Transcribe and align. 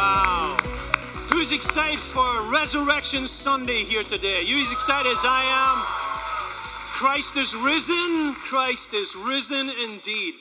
Wow. 0.00 0.56
Who's 1.30 1.52
excited 1.52 1.98
for 1.98 2.44
Resurrection 2.44 3.26
Sunday 3.26 3.84
here 3.84 4.02
today? 4.02 4.40
You 4.40 4.62
as 4.62 4.72
excited 4.72 5.12
as 5.12 5.20
I 5.24 5.42
am? 5.44 5.82
Christ 6.96 7.36
is 7.36 7.54
risen. 7.54 8.32
Christ 8.36 8.94
is 8.94 9.14
risen 9.14 9.68
indeed. 9.68 10.36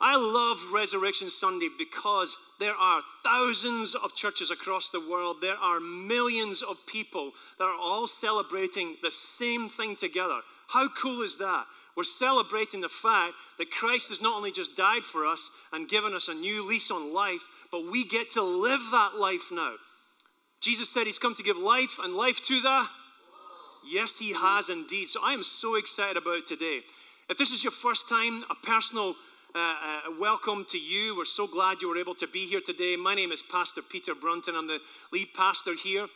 I 0.00 0.16
love 0.16 0.72
Resurrection 0.72 1.30
Sunday 1.30 1.68
because 1.78 2.36
there 2.58 2.74
are 2.74 3.00
thousands 3.22 3.94
of 3.94 4.16
churches 4.16 4.50
across 4.50 4.90
the 4.90 5.08
world. 5.08 5.36
There 5.40 5.54
are 5.54 5.78
millions 5.78 6.60
of 6.60 6.84
people 6.86 7.30
that 7.60 7.64
are 7.64 7.78
all 7.78 8.08
celebrating 8.08 8.96
the 9.04 9.12
same 9.12 9.68
thing 9.68 9.94
together. 9.94 10.40
How 10.66 10.88
cool 10.88 11.22
is 11.22 11.36
that? 11.36 11.66
We're 11.96 12.04
celebrating 12.04 12.82
the 12.82 12.90
fact 12.90 13.32
that 13.58 13.70
Christ 13.70 14.10
has 14.10 14.20
not 14.20 14.36
only 14.36 14.52
just 14.52 14.76
died 14.76 15.02
for 15.02 15.26
us 15.26 15.50
and 15.72 15.88
given 15.88 16.12
us 16.12 16.28
a 16.28 16.34
new 16.34 16.66
lease 16.66 16.90
on 16.90 17.14
life, 17.14 17.40
but 17.72 17.90
we 17.90 18.06
get 18.06 18.30
to 18.30 18.42
live 18.42 18.80
that 18.92 19.16
life 19.18 19.50
now. 19.50 19.74
Jesus 20.60 20.92
said 20.92 21.04
he's 21.06 21.18
come 21.18 21.34
to 21.34 21.42
give 21.42 21.56
life 21.56 21.98
and 22.02 22.14
life 22.14 22.40
to 22.44 22.60
the. 22.60 22.86
Yes, 23.90 24.18
he 24.18 24.34
has 24.34 24.68
indeed. 24.68 25.08
So 25.08 25.20
I 25.22 25.32
am 25.32 25.42
so 25.42 25.76
excited 25.76 26.16
about 26.16 26.46
today. 26.46 26.80
If 27.30 27.38
this 27.38 27.50
is 27.50 27.64
your 27.64 27.72
first 27.72 28.08
time, 28.08 28.44
a 28.50 28.54
personal 28.54 29.14
uh, 29.54 29.58
uh, 29.58 30.00
welcome 30.20 30.66
to 30.68 30.78
you. 30.78 31.16
We're 31.16 31.24
so 31.24 31.46
glad 31.46 31.80
you 31.80 31.88
were 31.88 31.96
able 31.96 32.14
to 32.16 32.26
be 32.26 32.46
here 32.46 32.60
today. 32.60 32.96
My 32.96 33.14
name 33.14 33.32
is 33.32 33.40
Pastor 33.40 33.80
Peter 33.80 34.14
Brunton. 34.14 34.54
I'm 34.54 34.66
the 34.66 34.80
lead 35.12 35.28
pastor 35.34 35.74
here. 35.74 36.08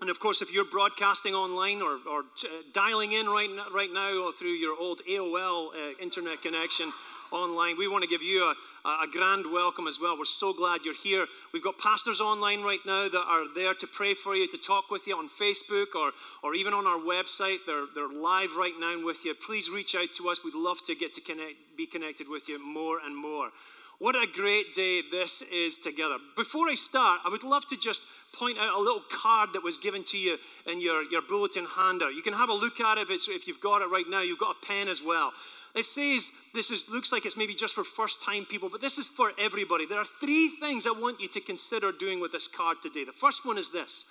And 0.00 0.10
of 0.10 0.20
course, 0.20 0.42
if 0.42 0.52
you're 0.52 0.64
broadcasting 0.64 1.34
online 1.34 1.82
or, 1.82 1.98
or 2.08 2.20
uh, 2.20 2.48
dialing 2.72 3.12
in 3.12 3.26
right 3.26 3.50
right 3.74 3.92
now 3.92 4.26
or 4.26 4.32
through 4.32 4.52
your 4.52 4.76
old 4.78 5.02
AOL 5.08 5.70
uh, 5.74 5.98
internet 6.00 6.40
connection 6.40 6.92
online, 7.32 7.76
we 7.76 7.88
want 7.88 8.04
to 8.04 8.08
give 8.08 8.22
you 8.22 8.44
a, 8.44 8.88
a 8.88 9.06
grand 9.10 9.44
welcome 9.52 9.88
as 9.88 9.98
well. 10.00 10.16
We're 10.16 10.24
so 10.24 10.52
glad 10.52 10.84
you're 10.84 10.94
here. 10.94 11.26
We've 11.52 11.64
got 11.64 11.78
pastors 11.78 12.20
online 12.20 12.62
right 12.62 12.78
now 12.86 13.08
that 13.08 13.24
are 13.26 13.52
there 13.54 13.74
to 13.74 13.86
pray 13.88 14.14
for 14.14 14.36
you, 14.36 14.48
to 14.48 14.56
talk 14.56 14.88
with 14.90 15.06
you 15.08 15.16
on 15.16 15.28
Facebook 15.28 15.94
or, 15.96 16.12
or 16.44 16.54
even 16.54 16.72
on 16.72 16.86
our 16.86 16.98
website. 16.98 17.58
They're, 17.66 17.86
they're 17.92 18.08
live 18.08 18.56
right 18.56 18.74
now 18.78 19.04
with 19.04 19.24
you. 19.24 19.34
Please 19.34 19.68
reach 19.68 19.96
out 19.96 20.14
to 20.14 20.28
us. 20.28 20.44
We'd 20.44 20.54
love 20.54 20.78
to 20.86 20.94
get 20.94 21.12
to 21.14 21.20
connect, 21.20 21.56
be 21.76 21.86
connected 21.86 22.28
with 22.28 22.48
you 22.48 22.64
more 22.64 23.00
and 23.04 23.16
more. 23.16 23.50
What 23.98 24.14
a 24.14 24.28
great 24.32 24.74
day 24.74 25.02
this 25.10 25.42
is 25.52 25.76
together. 25.76 26.18
Before 26.36 26.68
I 26.68 26.74
start, 26.74 27.20
I 27.24 27.30
would 27.30 27.42
love 27.42 27.66
to 27.68 27.76
just 27.76 28.02
point 28.32 28.56
out 28.56 28.78
a 28.78 28.78
little 28.78 29.02
card 29.10 29.50
that 29.54 29.64
was 29.64 29.76
given 29.76 30.04
to 30.04 30.16
you 30.16 30.38
in 30.66 30.80
your, 30.80 31.02
your 31.10 31.22
bulletin 31.22 31.66
handout. 31.66 32.14
You 32.14 32.22
can 32.22 32.34
have 32.34 32.48
a 32.48 32.54
look 32.54 32.80
at 32.80 32.98
it 32.98 33.10
if, 33.10 33.28
if 33.28 33.48
you've 33.48 33.60
got 33.60 33.82
it 33.82 33.86
right 33.86 34.04
now. 34.08 34.22
You've 34.22 34.38
got 34.38 34.56
a 34.62 34.66
pen 34.66 34.86
as 34.86 35.02
well. 35.02 35.32
It 35.74 35.84
says 35.84 36.30
this 36.54 36.70
is, 36.70 36.88
looks 36.88 37.10
like 37.10 37.26
it's 37.26 37.36
maybe 37.36 37.54
just 37.54 37.74
for 37.74 37.82
first 37.82 38.22
time 38.22 38.44
people, 38.44 38.68
but 38.68 38.80
this 38.80 38.98
is 38.98 39.08
for 39.08 39.32
everybody. 39.36 39.84
There 39.84 39.98
are 39.98 40.06
three 40.20 40.48
things 40.48 40.86
I 40.86 40.92
want 40.92 41.20
you 41.20 41.28
to 41.28 41.40
consider 41.40 41.90
doing 41.90 42.20
with 42.20 42.30
this 42.30 42.46
card 42.46 42.78
today. 42.80 43.04
The 43.04 43.12
first 43.12 43.44
one 43.44 43.58
is 43.58 43.70
this 43.70 44.04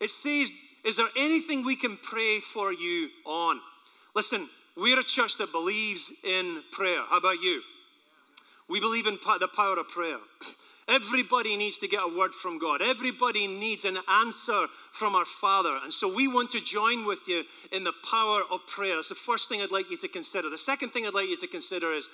it 0.00 0.10
says, 0.10 0.50
Is 0.84 0.96
there 0.96 1.08
anything 1.16 1.64
we 1.64 1.76
can 1.76 1.96
pray 1.96 2.40
for 2.40 2.74
you 2.74 3.08
on? 3.24 3.60
Listen, 4.14 4.48
we're 4.76 5.00
a 5.00 5.04
church 5.04 5.38
that 5.38 5.50
believes 5.50 6.12
in 6.24 6.62
prayer. 6.72 7.02
How 7.08 7.18
about 7.18 7.40
you? 7.40 7.62
We 8.70 8.78
believe 8.78 9.08
in 9.08 9.18
the 9.40 9.48
power 9.48 9.78
of 9.78 9.88
prayer. 9.88 10.18
Everybody 10.88 11.56
needs 11.56 11.76
to 11.78 11.88
get 11.88 12.00
a 12.04 12.18
word 12.18 12.32
from 12.32 12.58
God. 12.58 12.80
Everybody 12.80 13.48
needs 13.48 13.84
an 13.84 13.98
answer 14.08 14.66
from 14.92 15.16
our 15.16 15.24
Father. 15.24 15.78
And 15.82 15.92
so 15.92 16.12
we 16.12 16.28
want 16.28 16.50
to 16.50 16.60
join 16.60 17.04
with 17.04 17.26
you 17.26 17.42
in 17.72 17.82
the 17.82 17.92
power 18.08 18.42
of 18.48 18.66
prayer. 18.68 18.94
That's 18.96 19.08
the 19.08 19.16
first 19.16 19.48
thing 19.48 19.60
I'd 19.60 19.72
like 19.72 19.90
you 19.90 19.96
to 19.98 20.08
consider. 20.08 20.48
The 20.48 20.58
second 20.58 20.90
thing 20.90 21.04
I'd 21.04 21.14
like 21.14 21.28
you 21.28 21.36
to 21.38 21.46
consider 21.48 21.92
is 21.92 22.08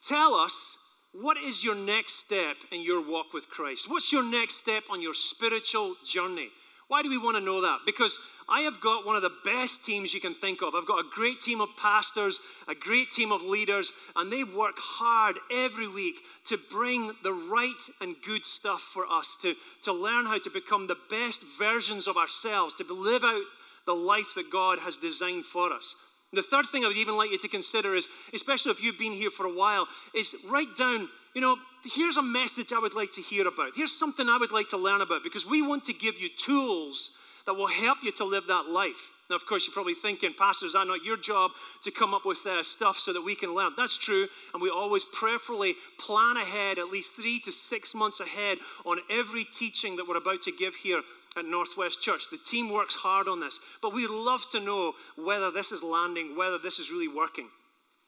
tell 0.00 0.34
us 0.34 0.76
what 1.12 1.36
is 1.36 1.64
your 1.64 1.74
next 1.74 2.20
step 2.20 2.56
in 2.70 2.82
your 2.82 3.04
walk 3.04 3.32
with 3.32 3.48
Christ? 3.48 3.90
What's 3.90 4.12
your 4.12 4.24
next 4.24 4.58
step 4.58 4.84
on 4.90 5.02
your 5.02 5.14
spiritual 5.14 5.96
journey? 6.04 6.50
Why 6.88 7.02
do 7.02 7.10
we 7.10 7.18
want 7.18 7.36
to 7.36 7.42
know 7.42 7.62
that? 7.62 7.80
Because 7.84 8.16
I 8.48 8.60
have 8.60 8.80
got 8.80 9.04
one 9.04 9.16
of 9.16 9.22
the 9.22 9.34
best 9.44 9.82
teams 9.82 10.14
you 10.14 10.20
can 10.20 10.34
think 10.34 10.62
of. 10.62 10.74
I've 10.74 10.86
got 10.86 11.00
a 11.00 11.08
great 11.12 11.40
team 11.40 11.60
of 11.60 11.76
pastors, 11.76 12.38
a 12.68 12.76
great 12.76 13.10
team 13.10 13.32
of 13.32 13.42
leaders, 13.42 13.90
and 14.14 14.32
they 14.32 14.44
work 14.44 14.76
hard 14.78 15.36
every 15.52 15.88
week 15.88 16.16
to 16.44 16.56
bring 16.70 17.12
the 17.24 17.32
right 17.32 17.72
and 18.00 18.14
good 18.24 18.44
stuff 18.44 18.80
for 18.80 19.04
us, 19.10 19.36
to, 19.42 19.54
to 19.82 19.92
learn 19.92 20.26
how 20.26 20.38
to 20.38 20.50
become 20.50 20.86
the 20.86 20.98
best 21.10 21.42
versions 21.58 22.06
of 22.06 22.16
ourselves, 22.16 22.74
to 22.74 22.84
live 22.84 23.24
out 23.24 23.42
the 23.84 23.94
life 23.94 24.34
that 24.36 24.52
God 24.52 24.78
has 24.78 24.96
designed 24.96 25.44
for 25.44 25.72
us. 25.72 25.96
The 26.32 26.42
third 26.42 26.66
thing 26.66 26.84
I 26.84 26.88
would 26.88 26.96
even 26.96 27.16
like 27.16 27.30
you 27.30 27.38
to 27.38 27.48
consider 27.48 27.94
is, 27.94 28.06
especially 28.34 28.72
if 28.72 28.82
you've 28.82 28.98
been 28.98 29.12
here 29.12 29.30
for 29.30 29.46
a 29.46 29.52
while, 29.52 29.88
is 30.14 30.34
write 30.48 30.76
down, 30.76 31.08
you 31.36 31.42
know, 31.42 31.58
here's 31.84 32.16
a 32.16 32.22
message 32.22 32.72
I 32.72 32.78
would 32.78 32.94
like 32.94 33.12
to 33.12 33.20
hear 33.20 33.46
about. 33.46 33.72
Here's 33.76 33.92
something 33.92 34.26
I 34.26 34.38
would 34.38 34.52
like 34.52 34.68
to 34.68 34.78
learn 34.78 35.02
about 35.02 35.22
because 35.22 35.44
we 35.44 35.60
want 35.60 35.84
to 35.84 35.92
give 35.92 36.18
you 36.18 36.30
tools 36.30 37.10
that 37.44 37.52
will 37.52 37.66
help 37.66 37.98
you 38.02 38.10
to 38.12 38.24
live 38.24 38.46
that 38.46 38.70
life. 38.70 39.12
Now, 39.28 39.36
of 39.36 39.44
course, 39.44 39.66
you're 39.66 39.74
probably 39.74 39.92
thinking, 39.92 40.32
Pastor, 40.32 40.64
is 40.64 40.72
that 40.72 40.86
not 40.86 41.04
your 41.04 41.18
job 41.18 41.50
to 41.82 41.90
come 41.90 42.14
up 42.14 42.24
with 42.24 42.38
uh, 42.46 42.62
stuff 42.62 42.98
so 42.98 43.12
that 43.12 43.20
we 43.20 43.34
can 43.34 43.54
learn? 43.54 43.72
That's 43.76 43.98
true, 43.98 44.28
and 44.54 44.62
we 44.62 44.70
always 44.70 45.04
prayerfully 45.04 45.74
plan 45.98 46.38
ahead, 46.38 46.78
at 46.78 46.88
least 46.88 47.12
three 47.12 47.38
to 47.40 47.52
six 47.52 47.94
months 47.94 48.18
ahead, 48.18 48.56
on 48.86 49.00
every 49.10 49.44
teaching 49.44 49.96
that 49.96 50.08
we're 50.08 50.16
about 50.16 50.40
to 50.42 50.52
give 50.52 50.74
here 50.76 51.02
at 51.36 51.44
Northwest 51.44 52.00
Church. 52.00 52.30
The 52.30 52.38
team 52.38 52.70
works 52.70 52.94
hard 52.94 53.28
on 53.28 53.40
this, 53.40 53.60
but 53.82 53.92
we'd 53.92 54.08
love 54.08 54.48
to 54.52 54.60
know 54.60 54.94
whether 55.16 55.50
this 55.50 55.70
is 55.70 55.82
landing, 55.82 56.34
whether 56.34 56.56
this 56.56 56.78
is 56.78 56.90
really 56.90 57.08
working. 57.08 57.48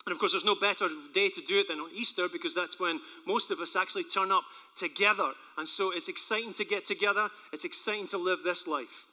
And 0.09 0.15
of 0.15 0.19
course, 0.19 0.33
there's 0.33 0.43
no 0.43 0.55
better 0.55 0.89
day 1.13 1.29
to 1.29 1.43
do 1.43 1.61
it 1.61 1.69
than 1.69 1.81
on 1.81 1.91
Easter 1.95 2.31
because 2.33 2.55
that's 2.55 2.81
when 2.81 2.99
most 3.27 3.51
of 3.51 3.61
us 3.61 3.77
actually 3.77 4.05
turn 4.05 4.33
up 4.33 4.45
together. 4.75 5.33
And 5.59 5.69
so 5.69 5.91
it's 5.91 6.09
exciting 6.09 6.55
to 6.55 6.65
get 6.65 6.87
together, 6.87 7.29
it's 7.53 7.67
exciting 7.67 8.07
to 8.07 8.17
live 8.17 8.43
this 8.43 8.67
life. 8.67 9.05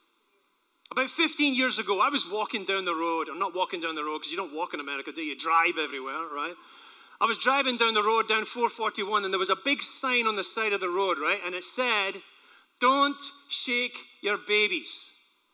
About 0.94 1.10
15 1.10 1.54
years 1.54 1.80
ago, 1.80 2.00
I 2.00 2.08
was 2.08 2.26
walking 2.32 2.64
down 2.64 2.86
the 2.86 2.96
road. 2.96 3.28
I'm 3.28 3.40
not 3.40 3.54
walking 3.54 3.82
down 3.82 3.96
the 3.96 4.06
road 4.06 4.20
because 4.20 4.32
you 4.32 4.38
don't 4.38 4.56
walk 4.56 4.74
in 4.74 4.80
America, 4.80 5.12
do 5.12 5.22
you? 5.22 5.34
You? 5.34 5.38
Drive 5.38 5.78
everywhere, 5.78 6.30
right? 6.34 6.54
I 7.20 7.26
was 7.26 7.38
driving 7.38 7.76
down 7.76 7.94
the 7.94 8.04
road 8.04 8.30
down 8.30 8.46
441, 8.46 9.26
and 9.26 9.34
there 9.34 9.40
was 9.40 9.50
a 9.50 9.58
big 9.58 9.82
sign 9.82 10.28
on 10.28 10.38
the 10.38 10.46
side 10.46 10.72
of 10.72 10.80
the 10.80 10.88
road, 10.88 11.18
right? 11.20 11.42
And 11.46 11.54
it 11.54 11.66
said, 11.66 12.22
Don't 12.80 13.22
shake 13.50 13.98
your 14.22 14.38
babies, 14.38 15.12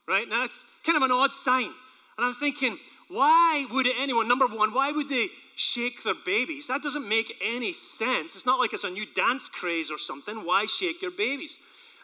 right? 0.07 0.29
Now, 0.29 0.41
that's 0.41 0.65
kind 0.85 0.97
of 0.97 1.01
an 1.01 1.11
odd 1.11 1.33
sign. 1.33 1.71
And 2.17 2.27
I'm 2.27 2.35
thinking, 2.35 2.77
why 3.11 3.65
would 3.69 3.87
anyone, 3.99 4.29
number 4.29 4.47
one, 4.47 4.73
why 4.73 4.91
would 4.91 5.09
they 5.09 5.27
shake 5.57 6.03
their 6.03 6.15
babies? 6.25 6.67
That 6.67 6.81
doesn't 6.81 7.07
make 7.07 7.35
any 7.41 7.73
sense. 7.73 8.35
It's 8.35 8.45
not 8.45 8.57
like 8.57 8.71
it's 8.71 8.85
a 8.85 8.89
new 8.89 9.05
dance 9.05 9.49
craze 9.49 9.91
or 9.91 9.97
something. 9.97 10.45
Why 10.45 10.65
shake 10.65 11.01
your 11.01 11.11
babies? 11.11 11.57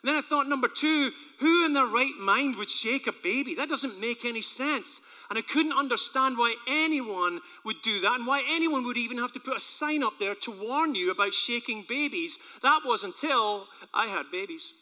And 0.03 0.09
then 0.09 0.17
I 0.17 0.21
thought, 0.21 0.49
number 0.49 0.67
two, 0.67 1.11
who 1.39 1.65
in 1.65 1.71
their 1.71 1.85
right 1.85 2.13
mind 2.19 2.57
would 2.57 2.69
shake 2.69 3.07
a 3.07 3.13
baby? 3.13 3.55
That 3.55 3.69
doesn't 3.69 4.01
make 4.01 4.25
any 4.25 4.41
sense. 4.41 4.99
And 5.29 5.39
I 5.39 5.41
couldn't 5.41 5.71
understand 5.71 6.37
why 6.37 6.55
anyone 6.67 7.39
would 7.63 7.81
do 7.81 8.01
that 8.01 8.15
and 8.15 8.27
why 8.27 8.43
anyone 8.49 8.83
would 8.83 8.97
even 8.97 9.17
have 9.17 9.31
to 9.33 9.39
put 9.39 9.55
a 9.55 9.61
sign 9.61 10.03
up 10.03 10.19
there 10.19 10.35
to 10.35 10.51
warn 10.51 10.93
you 10.93 11.09
about 11.09 11.33
shaking 11.33 11.85
babies. 11.87 12.37
That 12.61 12.81
was 12.85 13.05
until 13.05 13.67
I 13.93 14.07
had 14.07 14.29
babies. 14.29 14.73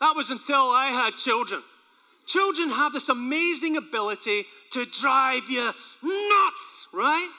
That 0.00 0.16
was 0.16 0.28
until 0.28 0.70
I 0.70 0.88
had 0.88 1.16
children. 1.16 1.62
Children 2.26 2.70
have 2.70 2.92
this 2.92 3.08
amazing 3.08 3.76
ability 3.76 4.44
to 4.72 4.84
drive 4.84 5.48
you 5.48 5.72
nuts, 6.02 6.86
right? 6.92 7.30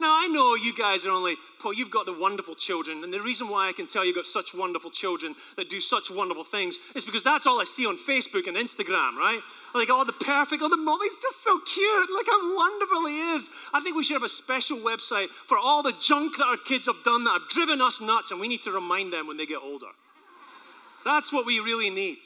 Now, 0.00 0.16
I 0.16 0.28
know 0.28 0.54
you 0.54 0.72
guys 0.72 1.04
are 1.04 1.10
only, 1.10 1.34
Paul, 1.58 1.72
you've 1.72 1.90
got 1.90 2.06
the 2.06 2.12
wonderful 2.12 2.54
children. 2.54 3.02
And 3.02 3.12
the 3.12 3.20
reason 3.20 3.48
why 3.48 3.68
I 3.68 3.72
can 3.72 3.88
tell 3.88 4.04
you've 4.04 4.14
got 4.14 4.26
such 4.26 4.54
wonderful 4.54 4.92
children 4.92 5.34
that 5.56 5.70
do 5.70 5.80
such 5.80 6.08
wonderful 6.08 6.44
things 6.44 6.78
is 6.94 7.04
because 7.04 7.24
that's 7.24 7.48
all 7.48 7.60
I 7.60 7.64
see 7.64 7.84
on 7.84 7.96
Facebook 7.96 8.46
and 8.46 8.56
Instagram, 8.56 9.16
right? 9.16 9.40
Like, 9.74 9.88
oh, 9.90 10.04
the 10.04 10.12
perfect, 10.12 10.62
oh, 10.62 10.68
the 10.68 10.76
mom, 10.76 11.00
just 11.02 11.42
so 11.42 11.58
cute. 11.60 12.10
Look 12.10 12.26
how 12.30 12.56
wonderful 12.56 13.06
he 13.06 13.18
is. 13.34 13.48
I 13.74 13.80
think 13.80 13.96
we 13.96 14.04
should 14.04 14.14
have 14.14 14.22
a 14.22 14.28
special 14.28 14.78
website 14.78 15.30
for 15.48 15.58
all 15.58 15.82
the 15.82 15.94
junk 16.00 16.36
that 16.36 16.46
our 16.46 16.56
kids 16.56 16.86
have 16.86 17.02
done 17.04 17.24
that 17.24 17.32
have 17.32 17.48
driven 17.48 17.80
us 17.80 18.00
nuts, 18.00 18.30
and 18.30 18.38
we 18.38 18.46
need 18.46 18.62
to 18.62 18.70
remind 18.70 19.12
them 19.12 19.26
when 19.26 19.36
they 19.36 19.46
get 19.46 19.58
older. 19.60 19.90
That's 21.04 21.32
what 21.32 21.44
we 21.44 21.58
really 21.58 21.90
need. 21.90 22.18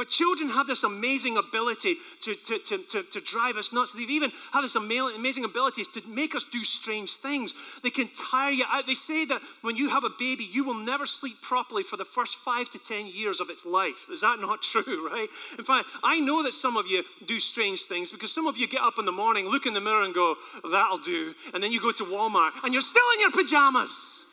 But 0.00 0.08
children 0.08 0.48
have 0.48 0.66
this 0.66 0.82
amazing 0.82 1.36
ability 1.36 1.96
to, 2.20 2.34
to, 2.34 2.58
to, 2.60 2.78
to, 2.78 3.02
to 3.02 3.20
drive 3.20 3.58
us 3.58 3.70
nuts. 3.70 3.92
They 3.92 4.04
even 4.04 4.32
have 4.50 4.62
this 4.62 4.74
amazing 4.74 5.44
ability 5.44 5.84
to 5.84 6.00
make 6.08 6.34
us 6.34 6.42
do 6.42 6.64
strange 6.64 7.16
things. 7.16 7.52
They 7.82 7.90
can 7.90 8.08
tire 8.14 8.50
you 8.50 8.64
out. 8.66 8.86
They 8.86 8.94
say 8.94 9.26
that 9.26 9.42
when 9.60 9.76
you 9.76 9.90
have 9.90 10.02
a 10.02 10.08
baby, 10.08 10.48
you 10.50 10.64
will 10.64 10.72
never 10.72 11.04
sleep 11.04 11.42
properly 11.42 11.82
for 11.82 11.98
the 11.98 12.06
first 12.06 12.36
five 12.36 12.70
to 12.70 12.78
10 12.78 13.08
years 13.08 13.40
of 13.40 13.50
its 13.50 13.66
life. 13.66 14.06
Is 14.10 14.22
that 14.22 14.40
not 14.40 14.62
true, 14.72 15.06
right? 15.06 15.28
In 15.58 15.66
fact, 15.66 15.86
I 16.02 16.18
know 16.18 16.42
that 16.44 16.54
some 16.54 16.78
of 16.78 16.86
you 16.86 17.04
do 17.26 17.38
strange 17.38 17.82
things 17.82 18.10
because 18.10 18.32
some 18.32 18.46
of 18.46 18.56
you 18.56 18.66
get 18.66 18.80
up 18.80 18.98
in 18.98 19.04
the 19.04 19.12
morning, 19.12 19.50
look 19.50 19.66
in 19.66 19.74
the 19.74 19.82
mirror, 19.82 20.02
and 20.02 20.14
go, 20.14 20.36
that'll 20.64 20.96
do. 20.96 21.34
And 21.52 21.62
then 21.62 21.72
you 21.72 21.78
go 21.78 21.92
to 21.92 22.04
Walmart 22.04 22.52
and 22.64 22.72
you're 22.72 22.80
still 22.80 23.02
in 23.16 23.20
your 23.20 23.32
pajamas. 23.32 24.24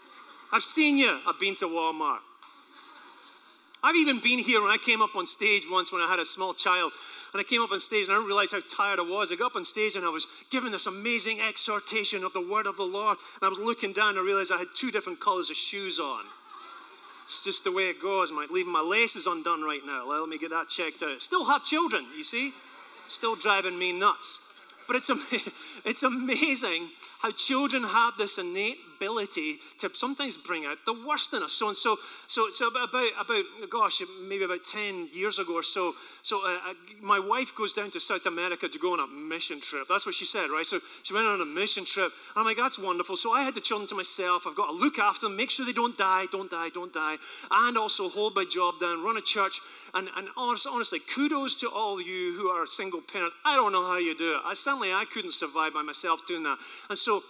I've 0.49 0.63
seen 0.63 0.97
you. 0.97 1.19
I've 1.27 1.41
been 1.41 1.55
to 1.55 1.65
Walmart. 1.65 2.19
I've 3.87 3.95
even 3.95 4.19
been 4.19 4.39
here 4.39 4.61
when 4.61 4.69
I 4.69 4.75
came 4.75 5.01
up 5.01 5.15
on 5.15 5.25
stage 5.25 5.63
once 5.71 5.93
when 5.93 6.01
I 6.01 6.07
had 6.07 6.19
a 6.19 6.25
small 6.25 6.53
child. 6.53 6.91
And 7.31 7.39
I 7.39 7.43
came 7.43 7.61
up 7.61 7.71
on 7.71 7.79
stage 7.79 8.03
and 8.03 8.11
I 8.11 8.15
didn't 8.15 8.27
realize 8.27 8.51
how 8.51 8.59
tired 8.59 8.99
I 8.99 9.03
was. 9.03 9.31
I 9.31 9.35
got 9.35 9.51
up 9.51 9.55
on 9.55 9.63
stage 9.63 9.95
and 9.95 10.03
I 10.03 10.09
was 10.09 10.27
giving 10.51 10.73
this 10.73 10.87
amazing 10.87 11.39
exhortation 11.39 12.25
of 12.25 12.33
the 12.33 12.41
word 12.41 12.67
of 12.67 12.75
the 12.75 12.83
Lord. 12.83 13.17
And 13.41 13.45
I 13.45 13.47
was 13.47 13.59
looking 13.59 13.93
down 13.93 14.09
and 14.09 14.19
I 14.19 14.23
realized 14.23 14.51
I 14.51 14.57
had 14.57 14.67
two 14.75 14.91
different 14.91 15.21
colors 15.21 15.49
of 15.49 15.55
shoes 15.55 15.99
on. 15.99 16.25
It's 17.27 17.45
just 17.45 17.63
the 17.63 17.71
way 17.71 17.83
it 17.83 18.01
goes. 18.01 18.29
Like 18.29 18.49
leaving 18.49 18.73
my 18.73 18.81
laces 18.81 19.25
undone 19.25 19.61
right 19.61 19.85
now. 19.85 20.05
Let 20.05 20.27
me 20.27 20.37
get 20.37 20.49
that 20.49 20.67
checked 20.67 21.01
out. 21.01 21.21
Still 21.21 21.45
have 21.45 21.63
children, 21.63 22.07
you 22.17 22.25
see? 22.25 22.51
Still 23.07 23.37
driving 23.37 23.79
me 23.79 23.93
nuts. 23.93 24.39
But 24.85 24.97
it's, 24.97 25.09
it's 25.85 26.03
amazing 26.03 26.89
how 27.19 27.31
children 27.31 27.83
have 27.83 28.15
this 28.17 28.37
innate 28.37 28.79
ability 28.97 29.59
to 29.79 29.89
sometimes 29.93 30.35
bring 30.35 30.65
out 30.65 30.77
the 30.85 30.93
worst 31.07 31.33
in 31.33 31.43
us. 31.43 31.53
So 31.53 31.67
and 31.67 31.77
so, 31.77 31.97
so, 32.27 32.49
so 32.51 32.67
about, 32.67 32.89
about, 33.19 33.43
gosh, 33.69 34.01
maybe 34.27 34.43
about 34.43 34.63
10 34.63 35.09
years 35.13 35.39
ago 35.39 35.55
or 35.55 35.63
so, 35.63 35.93
so 36.23 36.45
uh, 36.45 36.57
uh, 36.69 36.73
my 37.01 37.19
wife 37.19 37.53
goes 37.55 37.73
down 37.73 37.91
to 37.91 37.99
South 37.99 38.25
America 38.25 38.67
to 38.67 38.79
go 38.79 38.93
on 38.93 38.99
a 38.99 39.07
mission 39.07 39.59
trip. 39.61 39.87
That's 39.87 40.05
what 40.05 40.15
she 40.15 40.25
said, 40.25 40.49
right? 40.49 40.65
So 40.65 40.79
she 41.03 41.13
went 41.13 41.27
on 41.27 41.41
a 41.41 41.45
mission 41.45 41.85
trip. 41.85 42.11
I'm 42.35 42.45
like, 42.45 42.57
that's 42.57 42.79
wonderful. 42.79 43.17
So 43.17 43.31
I 43.31 43.43
had 43.43 43.55
the 43.55 43.61
children 43.61 43.87
to 43.89 43.95
myself. 43.95 44.45
I've 44.47 44.55
got 44.55 44.67
to 44.67 44.73
look 44.73 44.99
after 44.99 45.27
them, 45.27 45.35
make 45.35 45.49
sure 45.49 45.65
they 45.65 45.73
don't 45.73 45.97
die, 45.97 46.25
don't 46.31 46.49
die, 46.49 46.69
don't 46.69 46.93
die, 46.93 47.17
and 47.51 47.77
also 47.77 48.09
hold 48.09 48.35
my 48.35 48.45
job 48.45 48.79
down, 48.79 49.03
run 49.03 49.17
a 49.17 49.21
church. 49.21 49.59
And, 49.93 50.09
and 50.15 50.27
honest, 50.35 50.67
honestly, 50.67 50.99
kudos 50.99 51.55
to 51.55 51.69
all 51.69 52.01
you 52.01 52.33
who 52.33 52.47
are 52.47 52.65
single 52.67 53.01
parents. 53.01 53.35
I 53.45 53.55
don't 53.55 53.71
know 53.71 53.85
how 53.85 53.97
you 53.97 54.17
do 54.17 54.35
it. 54.35 54.41
I 54.45 54.53
certainly 54.53 54.91
I 54.91 55.05
couldn't 55.05 55.33
survive 55.33 55.73
by 55.73 55.81
myself 55.81 56.21
doing 56.27 56.43
that. 56.43 56.57
And 56.89 56.97
so 56.97 57.23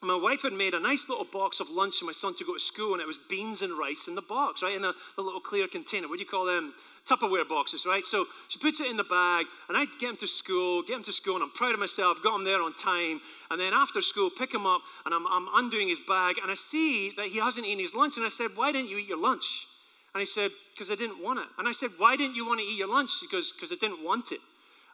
my 0.00 0.16
wife 0.16 0.42
had 0.42 0.52
made 0.52 0.74
a 0.74 0.80
nice 0.80 1.08
little 1.08 1.24
box 1.24 1.58
of 1.58 1.70
lunch 1.70 1.98
for 1.98 2.04
my 2.04 2.12
son 2.12 2.32
to 2.36 2.44
go 2.44 2.54
to 2.54 2.60
school, 2.60 2.92
and 2.92 3.02
it 3.02 3.06
was 3.06 3.18
beans 3.18 3.62
and 3.62 3.76
rice 3.76 4.06
in 4.06 4.14
the 4.14 4.22
box, 4.22 4.62
right? 4.62 4.76
In 4.76 4.82
the, 4.82 4.94
the 5.16 5.22
little 5.22 5.40
clear 5.40 5.66
container. 5.66 6.06
What 6.06 6.18
do 6.18 6.24
you 6.24 6.30
call 6.30 6.46
them? 6.46 6.72
Tupperware 7.04 7.48
boxes, 7.48 7.84
right? 7.84 8.04
So 8.04 8.26
she 8.46 8.60
puts 8.60 8.78
it 8.78 8.86
in 8.88 8.96
the 8.96 9.02
bag, 9.02 9.46
and 9.68 9.76
I 9.76 9.86
get 9.98 10.10
him 10.10 10.16
to 10.18 10.28
school, 10.28 10.82
get 10.82 10.98
him 10.98 11.02
to 11.02 11.12
school, 11.12 11.34
and 11.34 11.42
I'm 11.42 11.50
proud 11.50 11.74
of 11.74 11.80
myself, 11.80 12.22
got 12.22 12.36
him 12.36 12.44
there 12.44 12.62
on 12.62 12.74
time. 12.74 13.20
And 13.50 13.60
then 13.60 13.72
after 13.74 14.00
school, 14.00 14.30
pick 14.30 14.54
him 14.54 14.66
up, 14.66 14.82
and 15.04 15.12
I'm, 15.12 15.26
I'm 15.26 15.48
undoing 15.54 15.88
his 15.88 15.98
bag, 16.06 16.36
and 16.40 16.50
I 16.50 16.54
see 16.54 17.12
that 17.16 17.26
he 17.26 17.40
hasn't 17.40 17.66
eaten 17.66 17.80
his 17.80 17.94
lunch. 17.94 18.16
And 18.16 18.24
I 18.24 18.28
said, 18.28 18.50
Why 18.54 18.70
didn't 18.70 18.90
you 18.90 18.98
eat 18.98 19.08
your 19.08 19.20
lunch? 19.20 19.66
And 20.14 20.20
he 20.20 20.26
said, 20.26 20.52
Because 20.74 20.92
I 20.92 20.94
didn't 20.94 21.20
want 21.20 21.40
it. 21.40 21.46
And 21.58 21.66
I 21.66 21.72
said, 21.72 21.90
Why 21.98 22.14
didn't 22.14 22.36
you 22.36 22.46
want 22.46 22.60
to 22.60 22.66
eat 22.66 22.78
your 22.78 22.88
lunch? 22.88 23.10
Because 23.20 23.52
I 23.72 23.76
didn't 23.80 24.04
want 24.04 24.30
it. 24.30 24.40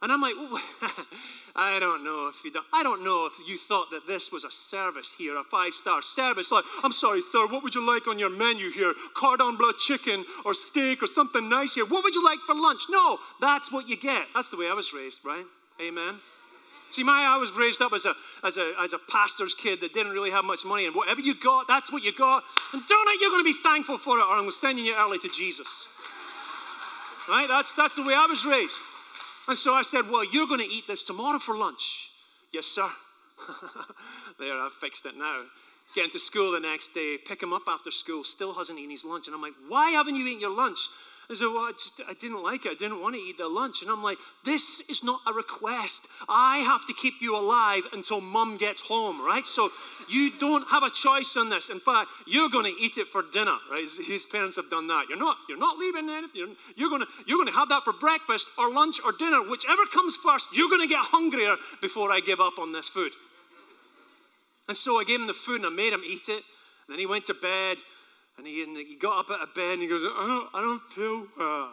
And 0.02 0.12
I'm 0.12 0.20
like, 0.20 0.34
I 1.56 1.78
don't 1.78 2.04
know 2.04 2.28
if 2.28 2.44
you 2.44 2.50
don't, 2.50 2.66
I 2.72 2.82
don't 2.82 3.04
know 3.04 3.26
if 3.26 3.48
you 3.48 3.56
thought 3.56 3.90
that 3.90 4.06
this 4.06 4.30
was 4.30 4.44
a 4.44 4.50
service 4.50 5.14
here, 5.16 5.36
a 5.36 5.44
five-star 5.44 6.02
service. 6.02 6.50
Like, 6.50 6.64
I'm 6.82 6.92
sorry, 6.92 7.20
sir, 7.20 7.46
what 7.46 7.62
would 7.62 7.74
you 7.74 7.86
like 7.86 8.06
on 8.06 8.18
your 8.18 8.30
menu 8.30 8.70
here? 8.70 8.92
Cordon 9.14 9.56
bleu 9.56 9.72
chicken 9.78 10.24
or 10.44 10.52
steak 10.52 11.02
or 11.02 11.06
something 11.06 11.48
nice 11.48 11.74
here? 11.74 11.86
What 11.86 12.04
would 12.04 12.14
you 12.14 12.24
like 12.24 12.40
for 12.40 12.54
lunch? 12.54 12.82
No, 12.90 13.18
that's 13.40 13.72
what 13.72 13.88
you 13.88 13.96
get. 13.96 14.26
That's 14.34 14.50
the 14.50 14.56
way 14.56 14.68
I 14.68 14.74
was 14.74 14.92
raised, 14.92 15.24
right? 15.24 15.46
Amen. 15.80 16.16
See, 16.90 17.02
my 17.02 17.24
I 17.26 17.38
was 17.38 17.50
raised 17.52 17.82
up 17.82 17.92
as 17.92 18.04
a, 18.04 18.14
as 18.44 18.56
a 18.56 18.72
as 18.80 18.92
a 18.92 18.98
pastor's 19.10 19.54
kid 19.54 19.80
that 19.80 19.92
didn't 19.92 20.12
really 20.12 20.30
have 20.30 20.44
much 20.44 20.64
money, 20.64 20.86
and 20.86 20.94
whatever 20.94 21.20
you 21.20 21.34
got, 21.34 21.66
that's 21.66 21.90
what 21.90 22.04
you 22.04 22.12
got. 22.12 22.44
And 22.72 22.86
don't 22.86 23.08
it, 23.08 23.20
you're 23.20 23.30
going 23.30 23.44
to 23.44 23.52
be 23.52 23.58
thankful 23.64 23.98
for 23.98 24.18
it, 24.18 24.22
or 24.22 24.36
I'm 24.36 24.48
sending 24.52 24.84
you 24.84 24.94
early 24.94 25.18
to 25.18 25.28
Jesus. 25.28 25.88
Right? 27.28 27.46
That's 27.48 27.74
that's 27.74 27.96
the 27.96 28.02
way 28.02 28.14
I 28.14 28.26
was 28.26 28.44
raised. 28.44 28.78
And 29.46 29.56
so 29.56 29.74
I 29.74 29.82
said, 29.82 30.08
Well, 30.10 30.24
you're 30.24 30.46
going 30.46 30.60
to 30.60 30.66
eat 30.66 30.86
this 30.86 31.02
tomorrow 31.02 31.38
for 31.38 31.56
lunch. 31.56 32.10
Yes, 32.52 32.66
sir. 32.66 32.88
there, 34.38 34.58
I've 34.58 34.72
fixed 34.72 35.06
it 35.06 35.16
now. 35.16 35.42
Getting 35.94 36.10
to 36.12 36.20
school 36.20 36.52
the 36.52 36.60
next 36.60 36.94
day, 36.94 37.18
pick 37.24 37.42
him 37.42 37.52
up 37.52 37.62
after 37.68 37.90
school, 37.90 38.24
still 38.24 38.54
hasn't 38.54 38.78
eaten 38.78 38.90
his 38.90 39.04
lunch. 39.04 39.26
And 39.26 39.34
I'm 39.34 39.42
like, 39.42 39.54
Why 39.68 39.90
haven't 39.90 40.16
you 40.16 40.26
eaten 40.26 40.40
your 40.40 40.54
lunch? 40.54 40.88
I 41.30 41.34
said, 41.34 41.46
Well, 41.46 41.64
I 41.64 41.72
just 41.72 42.00
I 42.08 42.14
didn't 42.14 42.42
like 42.42 42.66
it. 42.66 42.72
I 42.72 42.74
didn't 42.74 43.00
want 43.00 43.14
to 43.14 43.20
eat 43.20 43.38
their 43.38 43.48
lunch. 43.48 43.82
And 43.82 43.90
I'm 43.90 44.02
like, 44.02 44.18
This 44.44 44.82
is 44.88 45.02
not 45.02 45.20
a 45.26 45.32
request. 45.32 46.06
I 46.28 46.58
have 46.58 46.86
to 46.86 46.94
keep 46.94 47.14
you 47.20 47.36
alive 47.36 47.84
until 47.92 48.20
mum 48.20 48.56
gets 48.56 48.82
home, 48.82 49.24
right? 49.24 49.46
So 49.46 49.70
you 50.08 50.30
don't 50.38 50.68
have 50.68 50.82
a 50.82 50.90
choice 50.90 51.34
on 51.36 51.48
this. 51.48 51.68
In 51.68 51.80
fact, 51.80 52.10
you're 52.26 52.48
going 52.48 52.66
to 52.66 52.82
eat 52.82 52.98
it 52.98 53.08
for 53.08 53.22
dinner, 53.22 53.56
right? 53.70 53.86
His 54.06 54.26
parents 54.26 54.56
have 54.56 54.70
done 54.70 54.86
that. 54.88 55.06
You're 55.08 55.18
not, 55.18 55.36
you're 55.48 55.58
not 55.58 55.78
leaving 55.78 56.08
anything. 56.10 56.30
You're, 56.34 56.48
you're 56.76 56.90
going 56.90 57.02
to, 57.02 57.08
you're 57.26 57.38
going 57.38 57.48
to 57.48 57.58
have 57.58 57.68
that 57.70 57.84
for 57.84 57.92
breakfast 57.92 58.46
or 58.58 58.70
lunch 58.70 59.00
or 59.04 59.12
dinner. 59.12 59.42
Whichever 59.42 59.86
comes 59.86 60.16
first, 60.16 60.48
you're 60.52 60.68
going 60.68 60.82
to 60.82 60.88
get 60.88 61.00
hungrier 61.00 61.56
before 61.80 62.12
I 62.12 62.20
give 62.20 62.40
up 62.40 62.58
on 62.58 62.72
this 62.72 62.88
food. 62.88 63.12
And 64.68 64.76
so 64.76 64.98
I 64.98 65.04
gave 65.04 65.20
him 65.20 65.26
the 65.26 65.34
food 65.34 65.56
and 65.56 65.66
I 65.66 65.70
made 65.70 65.92
him 65.92 66.02
eat 66.06 66.28
it. 66.28 66.42
And 66.86 66.92
then 66.92 66.98
he 66.98 67.06
went 67.06 67.24
to 67.26 67.34
bed 67.34 67.78
and 68.38 68.46
he, 68.46 68.62
and 68.62 68.76
he 68.76 68.96
got 68.96 69.20
up 69.20 69.30
out 69.30 69.48
of 69.48 69.54
bed 69.54 69.74
and 69.74 69.82
he 69.82 69.88
goes, 69.88 70.02
I 70.02 70.26
don't, 70.26 70.48
I 70.54 70.60
don't 70.60 70.82
feel 70.90 71.26
well. 71.38 71.72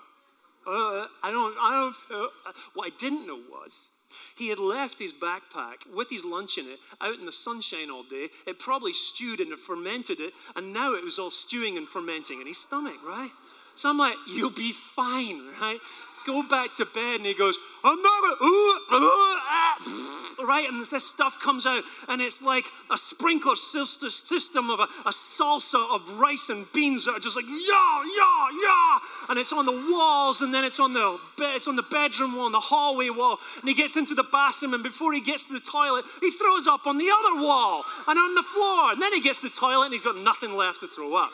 Uh, 0.66 1.08
I 1.24 1.32
don't, 1.32 1.56
I 1.60 1.82
don't 1.82 1.96
feel. 1.96 2.30
What 2.76 2.92
I 2.92 2.96
didn't 2.98 3.26
know 3.26 3.40
was 3.50 3.90
he 4.38 4.50
had 4.50 4.60
left 4.60 5.00
his 5.00 5.14
backpack 5.14 5.92
with 5.94 6.10
his 6.10 6.24
lunch 6.24 6.58
in 6.58 6.68
it 6.68 6.80
out 7.00 7.18
in 7.18 7.26
the 7.26 7.32
sunshine 7.32 7.90
all 7.90 8.04
day. 8.04 8.30
It 8.46 8.60
probably 8.60 8.94
stewed 8.94 9.40
and 9.40 9.58
fermented 9.58 10.20
it, 10.20 10.34
and 10.56 10.74
now 10.74 10.94
it 10.94 11.04
was 11.04 11.18
all 11.18 11.32
stewing 11.32 11.78
and 11.78 11.88
fermenting 11.88 12.42
in 12.42 12.48
his 12.48 12.60
stomach, 12.60 12.98
right? 13.06 13.32
So 13.76 13.90
I'm 13.90 13.98
like, 13.98 14.16
you'll 14.28 14.50
be 14.50 14.74
fine, 14.74 15.48
right? 15.60 15.80
Go 16.26 16.44
back 16.44 16.74
to 16.76 16.86
bed. 16.86 17.18
And 17.18 17.26
he 17.26 17.34
goes, 17.34 17.58
I'm 17.84 18.02
not, 18.02 18.24
ooh, 18.42 18.46
ooh, 18.46 18.80
ah, 18.94 20.36
right? 20.48 20.68
And 20.70 20.86
this 20.86 21.08
stuff 21.08 21.40
comes 21.40 21.66
out, 21.66 21.84
and 22.10 22.22
it's 22.22 22.42
like 22.42 22.66
a 22.92 22.98
sprinkler 22.98 23.56
system 23.56 24.70
of 24.70 24.80
a, 24.80 24.84
a 25.06 25.12
salsa 25.12 25.96
of 25.96 26.20
rice 26.20 26.50
and 26.50 26.72
beans 26.74 27.06
that 27.06 27.14
are 27.14 27.20
just 27.20 27.36
like, 27.36 27.46
yeah, 27.46 28.04
yeah, 28.18 28.48
yeah. 28.62 29.00
And 29.30 29.40
it's 29.40 29.52
on 29.52 29.66
the 29.66 29.92
walls, 29.92 30.42
and 30.42 30.54
then 30.54 30.64
it's 30.64 30.80
on 30.80 30.94
the 30.94 31.20
it's 31.40 31.68
on 31.68 31.76
the 31.76 31.84
bedroom 31.84 32.36
wall, 32.36 32.46
and 32.46 32.56
the 32.56 32.60
hallway 32.60 33.10
wall. 33.10 33.40
And 33.60 33.70
he 33.70 33.76
gets 33.76 33.98
into 33.98 34.14
the 34.14 34.24
bathroom, 34.24 34.74
and 34.74 34.84
before 34.84 35.14
he 35.14 35.22
gets 35.22 35.46
to 35.46 35.54
the 35.54 35.60
toilet, 35.60 36.06
he 36.22 36.32
throws 36.32 36.68
up 36.68 36.86
on 36.86 36.98
the 36.98 37.10
other 37.10 37.42
wall 37.42 37.84
and 38.08 38.18
on 38.18 38.36
the 38.36 38.44
floor. 38.44 38.92
And 38.92 39.02
then 39.02 39.14
he 39.14 39.22
gets 39.22 39.42
to 39.42 39.50
the 39.50 39.56
toilet, 39.56 39.86
and 39.86 39.94
he's 39.94 40.02
got 40.02 40.18
nothing 40.18 40.56
left 40.56 40.82
to 40.82 40.88
throw 40.88 41.16
up. 41.16 41.32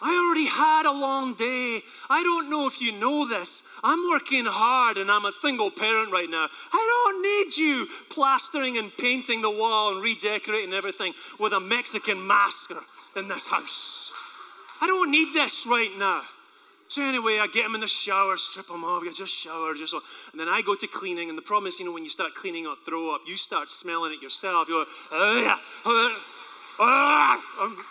I 0.00 0.16
already 0.16 0.46
had 0.46 0.86
a 0.86 0.92
long 0.92 1.34
day. 1.34 1.82
I 2.08 2.22
don't 2.22 2.50
know 2.50 2.66
if 2.66 2.80
you 2.80 2.92
know 2.92 3.26
this. 3.26 3.62
I'm 3.82 4.08
working 4.08 4.44
hard 4.46 4.96
and 4.96 5.10
I'm 5.10 5.24
a 5.24 5.32
single 5.40 5.70
parent 5.70 6.12
right 6.12 6.30
now. 6.30 6.48
I 6.72 7.06
don't 7.12 7.22
need 7.22 7.56
you 7.56 7.88
plastering 8.10 8.78
and 8.78 8.96
painting 8.96 9.42
the 9.42 9.50
wall 9.50 9.92
and 9.92 10.02
redecorating 10.02 10.72
everything 10.72 11.14
with 11.38 11.52
a 11.52 11.60
Mexican 11.60 12.26
masker 12.26 12.80
in 13.16 13.28
this 13.28 13.46
house. 13.46 14.12
I 14.80 14.86
don't 14.86 15.10
need 15.10 15.34
this 15.34 15.66
right 15.66 15.90
now. 15.96 16.22
So 16.88 17.02
anyway, 17.02 17.38
I 17.38 17.48
get 17.48 17.66
him 17.66 17.74
in 17.74 17.82
the 17.82 17.86
shower, 17.86 18.38
strip 18.38 18.70
him 18.70 18.82
off, 18.82 19.02
I 19.06 19.12
just 19.12 19.34
shower, 19.34 19.74
just 19.74 19.92
so, 19.92 20.00
and 20.32 20.40
then 20.40 20.48
I 20.48 20.62
go 20.62 20.74
to 20.74 20.86
cleaning. 20.86 21.28
And 21.28 21.36
the 21.36 21.42
problem 21.42 21.68
is, 21.68 21.78
you 21.78 21.84
know, 21.84 21.92
when 21.92 22.02
you 22.02 22.10
start 22.10 22.34
cleaning 22.34 22.66
up 22.66 22.78
throw 22.86 23.14
up, 23.14 23.22
you 23.26 23.36
start 23.36 23.68
smelling 23.68 24.14
it 24.14 24.22
yourself. 24.22 24.68
You're 24.68 24.78
like, 24.78 24.88
oh 25.12 25.42
yeah, 25.42 25.58
oh, 25.84 26.22
oh, 26.78 27.84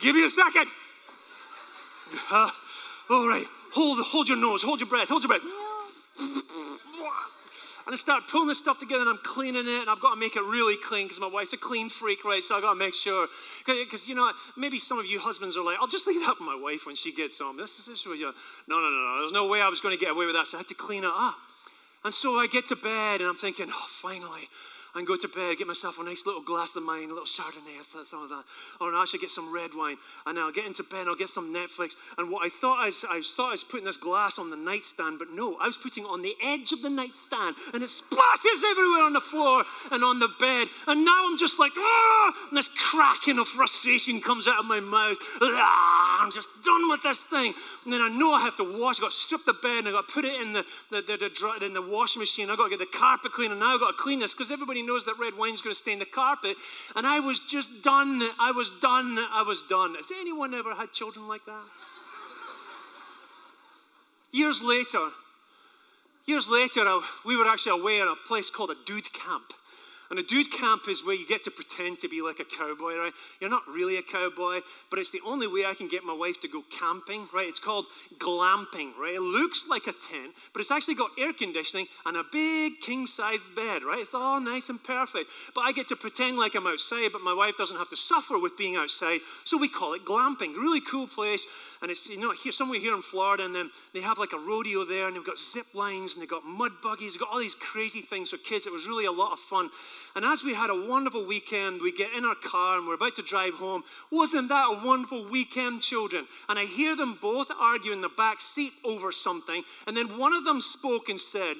give 0.00 0.14
me 0.14 0.26
a 0.26 0.30
second. 0.30 0.66
Uh, 2.30 2.50
all 3.10 3.28
right, 3.28 3.46
hold, 3.72 4.00
hold 4.00 4.28
your 4.28 4.38
nose, 4.38 4.62
hold 4.62 4.80
your 4.80 4.88
breath, 4.88 5.08
hold 5.08 5.22
your 5.22 5.28
breath. 5.28 5.42
And 7.86 7.92
I 7.92 7.96
start 7.96 8.22
pulling 8.28 8.48
this 8.48 8.58
stuff 8.58 8.78
together 8.78 9.02
and 9.02 9.10
I'm 9.10 9.18
cleaning 9.18 9.68
it 9.68 9.80
and 9.82 9.90
I've 9.90 10.00
got 10.00 10.14
to 10.14 10.20
make 10.20 10.36
it 10.36 10.42
really 10.42 10.74
clean 10.74 11.04
because 11.04 11.20
my 11.20 11.28
wife's 11.28 11.52
a 11.52 11.58
clean 11.58 11.90
freak, 11.90 12.24
right? 12.24 12.42
So 12.42 12.56
I've 12.56 12.62
got 12.62 12.72
to 12.72 12.78
make 12.78 12.94
sure. 12.94 13.28
Because, 13.66 14.08
you 14.08 14.14
know, 14.14 14.32
maybe 14.56 14.78
some 14.78 14.98
of 14.98 15.04
you 15.04 15.20
husbands 15.20 15.54
are 15.54 15.62
like, 15.62 15.76
I'll 15.78 15.86
just 15.86 16.06
leave 16.06 16.20
that 16.20 16.36
with 16.40 16.46
my 16.46 16.58
wife 16.58 16.86
when 16.86 16.96
she 16.96 17.12
gets 17.12 17.38
home. 17.38 17.58
This 17.58 17.78
is 17.78 17.84
this 17.84 18.06
you 18.06 18.14
No, 18.14 18.76
no, 18.76 18.88
no, 18.88 18.88
no. 18.88 19.16
There's 19.20 19.32
no 19.32 19.46
way 19.48 19.60
I 19.60 19.68
was 19.68 19.82
going 19.82 19.94
to 19.94 20.02
get 20.02 20.12
away 20.12 20.24
with 20.24 20.34
that. 20.34 20.46
So 20.46 20.56
I 20.56 20.60
had 20.60 20.68
to 20.68 20.74
clean 20.74 21.04
it 21.04 21.10
up. 21.14 21.34
And 22.04 22.14
so 22.14 22.38
I 22.38 22.46
get 22.46 22.64
to 22.68 22.76
bed 22.76 23.20
and 23.20 23.28
I'm 23.28 23.36
thinking, 23.36 23.66
oh, 23.68 23.86
finally 23.90 24.48
and 24.94 25.06
go 25.06 25.16
to 25.16 25.28
bed, 25.28 25.58
get 25.58 25.66
myself 25.66 25.98
a 25.98 26.04
nice 26.04 26.24
little 26.24 26.42
glass 26.42 26.76
of 26.76 26.84
wine, 26.86 27.10
a 27.10 27.14
little 27.14 27.24
Chardonnay, 27.24 27.82
some 28.04 28.22
of 28.22 28.28
that. 28.28 28.44
Or 28.80 28.94
I 28.94 29.04
should 29.06 29.20
get 29.20 29.30
some 29.30 29.52
red 29.52 29.70
wine. 29.74 29.96
And 30.26 30.38
I'll 30.38 30.52
get 30.52 30.66
into 30.66 30.82
bed, 30.82 31.06
I'll 31.08 31.16
get 31.16 31.28
some 31.28 31.52
Netflix. 31.52 31.94
And 32.16 32.30
what 32.30 32.46
I 32.46 32.48
thought 32.48 32.80
I 32.80 32.86
was, 32.86 33.04
I 33.08 33.20
thought 33.20 33.48
I 33.48 33.50
was 33.52 33.64
putting 33.64 33.86
this 33.86 33.96
glass 33.96 34.38
on 34.38 34.50
the 34.50 34.56
nightstand, 34.56 35.18
but 35.18 35.28
no, 35.32 35.56
I 35.56 35.66
was 35.66 35.76
putting 35.76 36.04
it 36.04 36.08
on 36.08 36.22
the 36.22 36.34
edge 36.42 36.72
of 36.72 36.82
the 36.82 36.90
nightstand. 36.90 37.56
And 37.72 37.82
it 37.82 37.90
splashes 37.90 38.64
everywhere 38.64 39.02
on 39.02 39.12
the 39.12 39.20
floor 39.20 39.64
and 39.90 40.04
on 40.04 40.20
the 40.20 40.30
bed. 40.38 40.68
And 40.86 41.04
now 41.04 41.26
I'm 41.26 41.36
just 41.38 41.58
like, 41.58 41.72
ah! 41.76 42.32
And 42.48 42.58
this 42.58 42.68
cracking 42.68 43.38
of 43.38 43.48
frustration 43.48 44.20
comes 44.20 44.46
out 44.46 44.60
of 44.60 44.66
my 44.66 44.80
mouth. 44.80 45.18
Ah! 45.42 46.22
I'm 46.22 46.30
just 46.30 46.48
done 46.64 46.88
with 46.88 47.02
this 47.02 47.24
thing. 47.24 47.52
And 47.84 47.92
then 47.92 48.00
I 48.00 48.08
know 48.08 48.32
I 48.32 48.40
have 48.40 48.56
to 48.56 48.64
wash. 48.64 48.98
I've 48.98 49.02
got 49.02 49.10
to 49.10 49.16
strip 49.16 49.44
the 49.44 49.54
bed 49.54 49.78
and 49.78 49.88
i 49.88 49.90
got 49.90 50.08
to 50.08 50.14
put 50.14 50.24
it 50.24 50.40
in 50.40 50.52
the, 50.52 50.64
the, 50.90 51.02
the, 51.02 51.16
the, 51.18 51.66
in 51.66 51.74
the 51.74 51.82
washing 51.82 52.20
machine. 52.20 52.48
I've 52.48 52.58
got 52.58 52.70
to 52.70 52.76
get 52.76 52.78
the 52.78 52.98
carpet 52.98 53.32
clean. 53.32 53.50
And 53.50 53.60
now 53.60 53.74
I've 53.74 53.80
got 53.80 53.96
to 53.96 54.02
clean 54.02 54.20
this 54.20 54.32
because 54.32 54.50
everybody 54.50 54.83
knows 54.86 55.04
that 55.04 55.14
red 55.18 55.36
wine's 55.36 55.62
going 55.62 55.74
to 55.74 55.78
stain 55.78 55.98
the 55.98 56.06
carpet. 56.06 56.56
And 56.94 57.06
I 57.06 57.20
was 57.20 57.40
just 57.40 57.82
done. 57.82 58.22
I 58.38 58.52
was 58.54 58.70
done. 58.80 59.18
I 59.18 59.42
was 59.42 59.62
done. 59.62 59.94
Has 59.94 60.10
anyone 60.20 60.54
ever 60.54 60.74
had 60.74 60.92
children 60.92 61.26
like 61.26 61.44
that? 61.46 61.64
years 64.34 64.60
later, 64.60 65.10
years 66.26 66.48
later, 66.48 66.84
we 67.24 67.36
were 67.36 67.46
actually 67.46 67.80
away 67.80 68.00
at 68.00 68.08
a 68.08 68.16
place 68.26 68.50
called 68.50 68.70
a 68.70 68.76
dude 68.84 69.12
camp. 69.12 69.54
And 70.14 70.20
a 70.20 70.26
dude 70.28 70.52
camp 70.52 70.82
is 70.88 71.04
where 71.04 71.16
you 71.16 71.26
get 71.26 71.42
to 71.42 71.50
pretend 71.50 71.98
to 71.98 72.08
be 72.08 72.22
like 72.22 72.38
a 72.38 72.44
cowboy, 72.44 72.96
right? 72.96 73.12
You're 73.40 73.50
not 73.50 73.66
really 73.66 73.96
a 73.96 74.02
cowboy, 74.02 74.60
but 74.88 75.00
it's 75.00 75.10
the 75.10 75.20
only 75.26 75.48
way 75.48 75.64
I 75.66 75.74
can 75.74 75.88
get 75.88 76.04
my 76.04 76.14
wife 76.14 76.40
to 76.42 76.46
go 76.46 76.62
camping, 76.70 77.26
right? 77.34 77.48
It's 77.48 77.58
called 77.58 77.86
glamping, 78.16 78.96
right? 78.96 79.16
It 79.16 79.22
looks 79.22 79.64
like 79.68 79.88
a 79.88 79.92
tent, 79.92 80.36
but 80.52 80.60
it's 80.60 80.70
actually 80.70 80.94
got 80.94 81.10
air 81.18 81.32
conditioning 81.32 81.88
and 82.06 82.16
a 82.16 82.22
big 82.30 82.78
king 82.80 83.08
size 83.08 83.40
bed, 83.56 83.82
right? 83.82 83.98
It's 84.02 84.14
all 84.14 84.40
nice 84.40 84.68
and 84.68 84.80
perfect. 84.80 85.30
But 85.52 85.62
I 85.62 85.72
get 85.72 85.88
to 85.88 85.96
pretend 85.96 86.38
like 86.38 86.54
I'm 86.54 86.68
outside, 86.68 87.08
but 87.12 87.20
my 87.20 87.34
wife 87.34 87.56
doesn't 87.58 87.76
have 87.76 87.90
to 87.90 87.96
suffer 87.96 88.38
with 88.38 88.56
being 88.56 88.76
outside, 88.76 89.18
so 89.42 89.58
we 89.58 89.68
call 89.68 89.94
it 89.94 90.04
glamping. 90.04 90.54
Really 90.54 90.80
cool 90.80 91.08
place. 91.08 91.44
And 91.82 91.90
it's, 91.90 92.08
you 92.08 92.18
know, 92.18 92.30
here, 92.30 92.52
somewhere 92.52 92.78
here 92.78 92.94
in 92.94 93.02
Florida, 93.02 93.44
and 93.44 93.52
then 93.52 93.72
they 93.92 94.00
have 94.02 94.18
like 94.18 94.32
a 94.32 94.38
rodeo 94.38 94.84
there, 94.84 95.08
and 95.08 95.16
they've 95.16 95.26
got 95.26 95.38
zip 95.38 95.66
lines, 95.74 96.12
and 96.12 96.22
they've 96.22 96.30
got 96.30 96.44
mud 96.44 96.70
buggies, 96.84 97.14
they've 97.14 97.20
got 97.20 97.30
all 97.30 97.40
these 97.40 97.56
crazy 97.56 98.00
things 98.00 98.30
for 98.30 98.36
kids. 98.36 98.64
It 98.64 98.72
was 98.72 98.86
really 98.86 99.06
a 99.06 99.12
lot 99.12 99.32
of 99.32 99.40
fun. 99.40 99.70
And 100.14 100.24
as 100.24 100.44
we 100.44 100.54
had 100.54 100.70
a 100.70 100.86
wonderful 100.86 101.26
weekend, 101.26 101.80
we 101.80 101.92
get 101.92 102.12
in 102.16 102.24
our 102.24 102.34
car 102.34 102.78
and 102.78 102.86
we're 102.86 102.94
about 102.94 103.16
to 103.16 103.22
drive 103.22 103.54
home. 103.54 103.82
Wasn't 104.10 104.48
that 104.48 104.66
a 104.70 104.86
wonderful 104.86 105.28
weekend, 105.28 105.82
children? 105.82 106.26
And 106.48 106.58
I 106.58 106.64
hear 106.64 106.96
them 106.96 107.18
both 107.20 107.48
argue 107.58 107.92
in 107.92 108.00
the 108.00 108.08
back 108.08 108.40
seat 108.40 108.72
over 108.84 109.12
something. 109.12 109.62
And 109.86 109.96
then 109.96 110.18
one 110.18 110.32
of 110.32 110.44
them 110.44 110.60
spoke 110.60 111.08
and 111.08 111.20
said, 111.20 111.56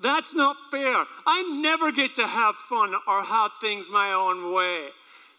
That's 0.00 0.34
not 0.34 0.56
fair. 0.70 1.04
I 1.26 1.42
never 1.60 1.92
get 1.92 2.14
to 2.14 2.26
have 2.26 2.54
fun 2.54 2.94
or 3.06 3.22
have 3.22 3.52
things 3.60 3.88
my 3.90 4.12
own 4.12 4.54
way. 4.54 4.88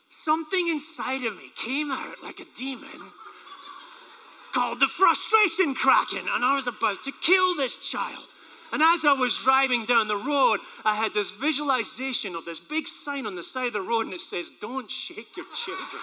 Something 0.10 0.67
inside 0.67 1.24
of 1.24 1.38
me 1.38 1.51
came 1.55 1.91
out 1.91 2.22
like 2.22 2.39
a 2.39 2.46
demon 2.58 3.12
called 4.51 4.79
the 4.79 4.88
frustration 4.88 5.74
kraken, 5.74 6.27
and 6.29 6.43
I 6.43 6.55
was 6.55 6.67
about 6.67 7.03
to 7.03 7.12
kill 7.22 7.55
this 7.55 7.77
child. 7.77 8.25
And 8.71 8.81
as 8.81 9.03
I 9.03 9.13
was 9.13 9.37
driving 9.43 9.85
down 9.85 10.07
the 10.07 10.15
road, 10.15 10.59
I 10.85 10.95
had 10.95 11.13
this 11.13 11.31
visualization 11.31 12.35
of 12.35 12.45
this 12.45 12.59
big 12.59 12.87
sign 12.87 13.25
on 13.25 13.35
the 13.35 13.43
side 13.43 13.67
of 13.67 13.73
the 13.73 13.81
road, 13.81 14.05
and 14.05 14.13
it 14.13 14.21
says, 14.21 14.51
Don't 14.61 14.89
shake 14.89 15.35
your 15.35 15.45
children. 15.53 16.01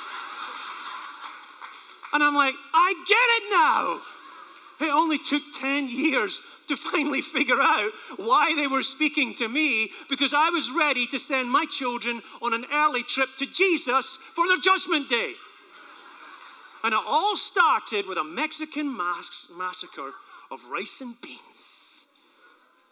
And 2.12 2.22
I'm 2.22 2.34
like, 2.34 2.54
I 2.75 2.94
get 3.06 3.16
it 3.37 3.50
now. 3.50 4.00
It 4.80 4.94
only 4.94 5.18
took 5.18 5.42
10 5.54 5.88
years 5.88 6.40
to 6.68 6.76
finally 6.76 7.22
figure 7.22 7.60
out 7.60 7.90
why 8.16 8.54
they 8.54 8.66
were 8.66 8.82
speaking 8.82 9.34
to 9.34 9.48
me 9.48 9.90
because 10.08 10.32
I 10.34 10.50
was 10.50 10.70
ready 10.70 11.06
to 11.08 11.18
send 11.18 11.50
my 11.50 11.64
children 11.64 12.22
on 12.40 12.54
an 12.54 12.64
early 12.72 13.02
trip 13.02 13.30
to 13.38 13.46
Jesus 13.46 14.18
for 14.34 14.46
their 14.46 14.58
judgment 14.58 15.08
day. 15.08 15.32
And 16.84 16.94
it 16.94 17.00
all 17.06 17.37
started 17.37 18.06
with 18.06 18.18
a 18.18 18.25
Mexican 18.25 18.94
mass- 18.94 19.46
massacre 19.56 20.12
of 20.50 20.70
rice 20.70 21.00
and 21.00 21.20
beans 21.20 21.77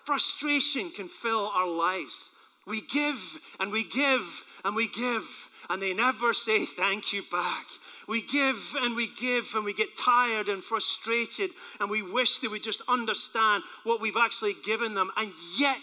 frustration 0.06 0.90
can 0.90 1.08
fill 1.08 1.50
our 1.54 1.68
lives. 1.68 2.30
We 2.66 2.80
give 2.80 3.20
and 3.60 3.70
we 3.70 3.84
give 3.84 4.44
and 4.64 4.74
we 4.74 4.88
give, 4.88 5.50
and 5.68 5.82
they 5.82 5.94
never 5.94 6.32
say 6.32 6.64
thank 6.64 7.12
you 7.12 7.22
back. 7.30 7.66
We 8.08 8.22
give 8.22 8.74
and 8.80 8.94
we 8.96 9.08
give, 9.08 9.54
and 9.54 9.64
we 9.64 9.74
get 9.74 9.98
tired 9.98 10.48
and 10.48 10.62
frustrated, 10.62 11.50
and 11.80 11.90
we 11.90 12.02
wish 12.02 12.38
they 12.38 12.48
would 12.48 12.62
just 12.62 12.82
understand 12.88 13.64
what 13.84 14.00
we've 14.00 14.16
actually 14.16 14.54
given 14.64 14.94
them, 14.94 15.10
and 15.16 15.32
yet 15.58 15.76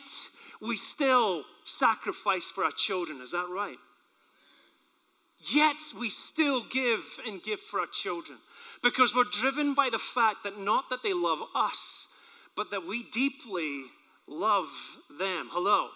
we 0.62 0.78
still 0.78 1.44
sacrifice 1.66 2.46
for 2.46 2.64
our 2.64 2.72
children. 2.72 3.22
Is 3.22 3.32
that 3.32 3.48
right? 3.50 3.78
Yet 5.52 5.76
we 6.00 6.10
still 6.10 6.64
give 6.64 7.20
and 7.28 7.44
give 7.44 7.60
for 7.60 7.82
our 7.82 7.88
children 7.88 8.38
because 8.82 9.14
we're 9.14 9.26
driven 9.26 9.74
by 9.74 9.90
the 9.92 10.00
fact 10.00 10.44
that 10.46 10.58
not 10.58 10.90
that 10.90 11.04
they 11.04 11.14
love 11.14 11.40
us, 11.54 12.08
but 12.56 12.72
that 12.72 12.88
we 12.88 13.04
deeply 13.04 13.84
love 14.28 14.70
them. 15.20 15.50
Hello. 15.52 15.90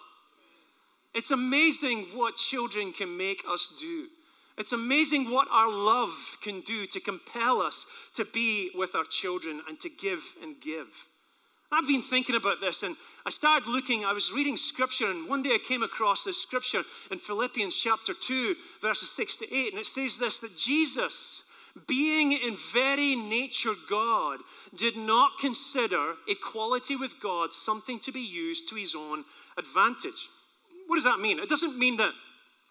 It's 1.14 1.30
amazing 1.30 2.06
what 2.14 2.36
children 2.36 2.92
can 2.92 3.16
make 3.16 3.42
us 3.48 3.70
do. 3.78 4.08
It's 4.56 4.72
amazing 4.72 5.30
what 5.30 5.48
our 5.50 5.70
love 5.70 6.36
can 6.42 6.60
do 6.60 6.86
to 6.86 7.00
compel 7.00 7.62
us 7.62 7.86
to 8.14 8.24
be 8.24 8.70
with 8.74 8.94
our 8.94 9.04
children 9.04 9.62
and 9.68 9.78
to 9.80 9.88
give 9.88 10.34
and 10.42 10.60
give. 10.60 10.88
I've 11.70 11.86
been 11.86 12.02
thinking 12.02 12.34
about 12.34 12.60
this 12.60 12.82
and 12.82 12.96
I 13.26 13.30
started 13.30 13.68
looking, 13.68 14.04
I 14.04 14.12
was 14.12 14.32
reading 14.32 14.56
scripture, 14.56 15.10
and 15.10 15.28
one 15.28 15.42
day 15.42 15.54
I 15.54 15.58
came 15.58 15.82
across 15.82 16.24
this 16.24 16.40
scripture 16.40 16.82
in 17.10 17.18
Philippians 17.18 17.76
chapter 17.76 18.14
2, 18.14 18.56
verses 18.80 19.10
6 19.10 19.36
to 19.36 19.54
8, 19.54 19.72
and 19.72 19.80
it 19.80 19.86
says 19.86 20.18
this 20.18 20.40
that 20.40 20.56
Jesus 20.56 21.42
being 21.86 22.32
in 22.32 22.56
very 22.72 23.14
nature 23.14 23.74
God, 23.88 24.40
did 24.74 24.96
not 24.96 25.38
consider 25.38 26.14
equality 26.26 26.96
with 26.96 27.20
God 27.20 27.52
something 27.52 27.98
to 28.00 28.12
be 28.12 28.20
used 28.20 28.68
to 28.68 28.74
his 28.76 28.94
own 28.94 29.24
advantage. 29.56 30.28
What 30.86 30.96
does 30.96 31.04
that 31.04 31.20
mean? 31.20 31.38
It 31.38 31.48
doesn't 31.48 31.78
mean 31.78 31.96
that 31.98 32.12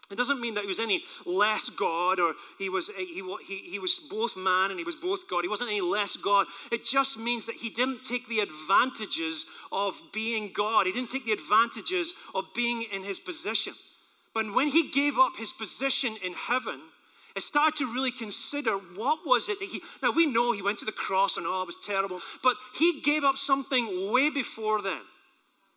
it 0.10 0.16
doesn't 0.16 0.40
mean 0.40 0.54
that 0.54 0.62
he 0.62 0.68
was 0.68 0.80
any 0.80 1.04
less 1.26 1.70
God 1.70 2.20
or 2.20 2.34
he 2.58 2.70
was, 2.70 2.90
he, 2.96 3.22
he, 3.46 3.58
he 3.58 3.80
was 3.80 4.00
both 4.10 4.38
man 4.38 4.72
and 4.72 4.80
he 4.80 4.86
was 4.86 4.96
both 4.96 5.28
God. 5.28 5.42
He 5.42 5.50
wasn't 5.50 5.70
any 5.70 5.82
less 5.82 6.16
God. 6.16 6.48
It 6.72 6.86
just 6.86 7.18
means 7.18 7.46
that 7.46 7.56
he 7.56 7.70
didn't 7.70 8.06
take 8.06 8.26
the 8.30 8.40
advantages 8.40 9.46
of 9.70 10.02
being 10.14 10.54
God. 10.54 10.86
He 10.86 10.94
didn't 10.94 11.10
take 11.10 11.26
the 11.26 11.34
advantages 11.34 12.14
of 12.34 12.46
being 12.56 12.84
in 12.84 13.04
his 13.04 13.20
position. 13.20 13.74
But 14.34 14.54
when 14.54 14.70
he 14.70 14.90
gave 14.90 15.20
up 15.20 15.36
his 15.36 15.52
position 15.52 16.16
in 16.24 16.34
heaven, 16.34 16.80
I 17.38 17.40
started 17.40 17.78
to 17.78 17.94
really 17.94 18.10
consider 18.10 18.78
what 18.78 19.20
was 19.24 19.48
it 19.48 19.60
that 19.60 19.70
he, 19.70 19.80
now 20.02 20.10
we 20.10 20.26
know 20.26 20.54
he 20.54 20.64
went 20.64 20.80
to 20.80 20.86
the 20.86 20.92
cross 20.92 21.38
and 21.38 21.46
oh, 21.46 21.62
it 21.62 21.68
was 21.68 21.78
terrible, 21.86 22.20
but 22.42 22.56
he 22.74 23.00
gave 23.02 23.24
up 23.24 23.38
something 23.38 24.12
way 24.12 24.32
before 24.32 24.82
then. 24.82 25.02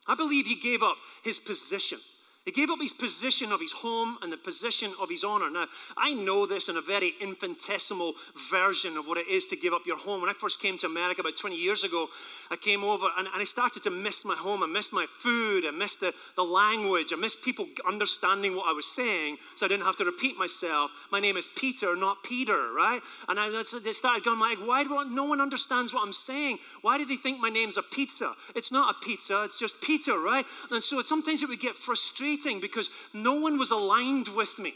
I 0.07 0.15
believe 0.15 0.47
he 0.47 0.55
gave 0.55 0.81
up 0.81 0.95
his 1.23 1.37
position. 1.37 1.99
He 2.45 2.51
gave 2.51 2.71
up 2.71 2.81
his 2.81 2.91
position 2.91 3.51
of 3.51 3.59
his 3.59 3.71
home 3.71 4.17
and 4.23 4.33
the 4.33 4.37
position 4.37 4.95
of 4.99 5.11
his 5.11 5.23
honor. 5.23 5.51
Now, 5.51 5.67
I 5.95 6.15
know 6.15 6.47
this 6.47 6.69
in 6.69 6.77
a 6.77 6.81
very 6.81 7.13
infinitesimal 7.21 8.15
version 8.49 8.97
of 8.97 9.05
what 9.05 9.19
it 9.19 9.27
is 9.27 9.45
to 9.47 9.55
give 9.55 9.73
up 9.73 9.85
your 9.85 9.97
home. 9.97 10.21
When 10.21 10.29
I 10.29 10.33
first 10.33 10.59
came 10.59 10.75
to 10.79 10.87
America 10.87 11.21
about 11.21 11.37
20 11.37 11.55
years 11.55 11.83
ago, 11.83 12.07
I 12.49 12.55
came 12.55 12.83
over 12.83 13.05
and, 13.15 13.27
and 13.27 13.41
I 13.41 13.43
started 13.43 13.83
to 13.83 13.91
miss 13.91 14.25
my 14.25 14.33
home. 14.33 14.63
I 14.63 14.65
missed 14.65 14.91
my 14.91 15.05
food. 15.19 15.65
I 15.67 15.71
missed 15.71 15.99
the, 15.99 16.15
the 16.35 16.41
language. 16.41 17.13
I 17.13 17.15
missed 17.15 17.43
people 17.43 17.67
understanding 17.87 18.55
what 18.55 18.67
I 18.67 18.73
was 18.73 18.87
saying 18.87 19.37
so 19.53 19.67
I 19.67 19.69
didn't 19.69 19.85
have 19.85 19.97
to 19.97 20.05
repeat 20.05 20.35
myself. 20.35 20.89
My 21.11 21.19
name 21.19 21.37
is 21.37 21.47
Peter, 21.55 21.95
not 21.95 22.23
Peter, 22.23 22.73
right? 22.73 23.01
And 23.29 23.39
I 23.39 23.61
started 23.61 24.23
going 24.23 24.39
like, 24.39 24.57
why 24.57 24.83
do 24.83 25.05
no 25.11 25.25
one 25.25 25.41
understands 25.41 25.93
what 25.93 26.03
I'm 26.03 26.13
saying? 26.13 26.57
Why 26.81 26.97
do 26.97 27.05
they 27.05 27.17
think 27.17 27.39
my 27.39 27.49
name's 27.49 27.77
a 27.77 27.83
pizza? 27.83 28.33
It's 28.55 28.71
not 28.71 28.95
a 28.95 29.05
pizza, 29.05 29.43
it's 29.43 29.59
just 29.59 29.79
Peter, 29.79 30.17
right? 30.17 30.45
And 30.71 30.81
so 30.81 31.03
sometimes 31.03 31.43
it 31.43 31.47
would 31.47 31.59
get 31.59 31.75
frustrated 31.75 32.30
frustrating 32.31 32.61
because 32.61 32.89
no 33.13 33.35
one 33.35 33.57
was 33.57 33.71
aligned 33.71 34.29
with 34.29 34.59
me. 34.59 34.73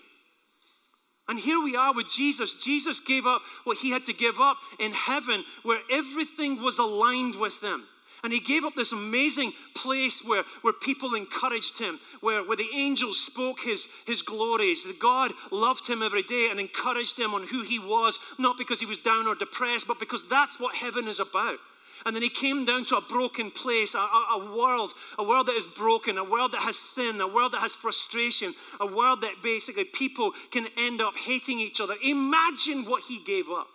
And 1.27 1.39
here 1.39 1.61
we 1.61 1.75
are 1.75 1.93
with 1.93 2.07
Jesus. 2.07 2.53
Jesus 2.53 2.99
gave 2.99 3.25
up 3.25 3.41
what 3.63 3.79
he 3.79 3.89
had 3.91 4.05
to 4.05 4.13
give 4.13 4.39
up 4.39 4.57
in 4.79 4.91
heaven 4.91 5.43
where 5.63 5.79
everything 5.91 6.61
was 6.61 6.77
aligned 6.77 7.35
with 7.35 7.61
them. 7.61 7.85
And 8.23 8.31
he 8.31 8.39
gave 8.39 8.63
up 8.63 8.73
this 8.75 8.91
amazing 8.91 9.53
place 9.75 10.23
where, 10.23 10.43
where 10.61 10.73
people 10.73 11.13
encouraged 11.13 11.77
him, 11.77 11.99
where, 12.21 12.43
where 12.43 12.57
the 12.57 12.69
angels 12.73 13.19
spoke 13.19 13.61
his, 13.61 13.87
his 14.07 14.21
glories. 14.21 14.83
That 14.83 14.99
God 14.99 15.31
loved 15.51 15.87
him 15.87 16.01
every 16.01 16.23
day 16.23 16.47
and 16.49 16.59
encouraged 16.59 17.19
him 17.19 17.33
on 17.33 17.47
who 17.47 17.63
he 17.63 17.77
was, 17.77 18.17
not 18.39 18.57
because 18.57 18.79
he 18.79 18.85
was 18.85 18.97
down 18.97 19.27
or 19.27 19.35
depressed, 19.35 19.87
but 19.87 19.99
because 19.99 20.27
that's 20.27 20.59
what 20.59 20.75
heaven 20.75 21.07
is 21.07 21.19
about. 21.19 21.57
And 22.05 22.15
then 22.15 22.21
he 22.21 22.29
came 22.29 22.65
down 22.65 22.85
to 22.85 22.97
a 22.97 23.01
broken 23.01 23.49
place, 23.49 23.95
a, 23.95 23.97
a, 23.97 24.27
a, 24.35 24.55
world, 24.55 24.93
a 25.17 25.23
world 25.23 25.47
that 25.47 25.55
is 25.55 25.65
broken, 25.65 26.19
a 26.19 26.23
world 26.23 26.51
that 26.51 26.61
has 26.61 26.77
sin, 26.77 27.19
a 27.19 27.27
world 27.27 27.53
that 27.53 27.61
has 27.61 27.71
frustration, 27.71 28.53
a 28.79 28.85
world 28.85 29.21
that 29.21 29.41
basically 29.41 29.85
people 29.85 30.31
can 30.51 30.67
end 30.77 31.01
up 31.01 31.17
hating 31.17 31.59
each 31.59 31.81
other. 31.81 31.95
Imagine 32.03 32.85
what 32.85 33.03
he 33.03 33.23
gave 33.23 33.49
up. 33.49 33.67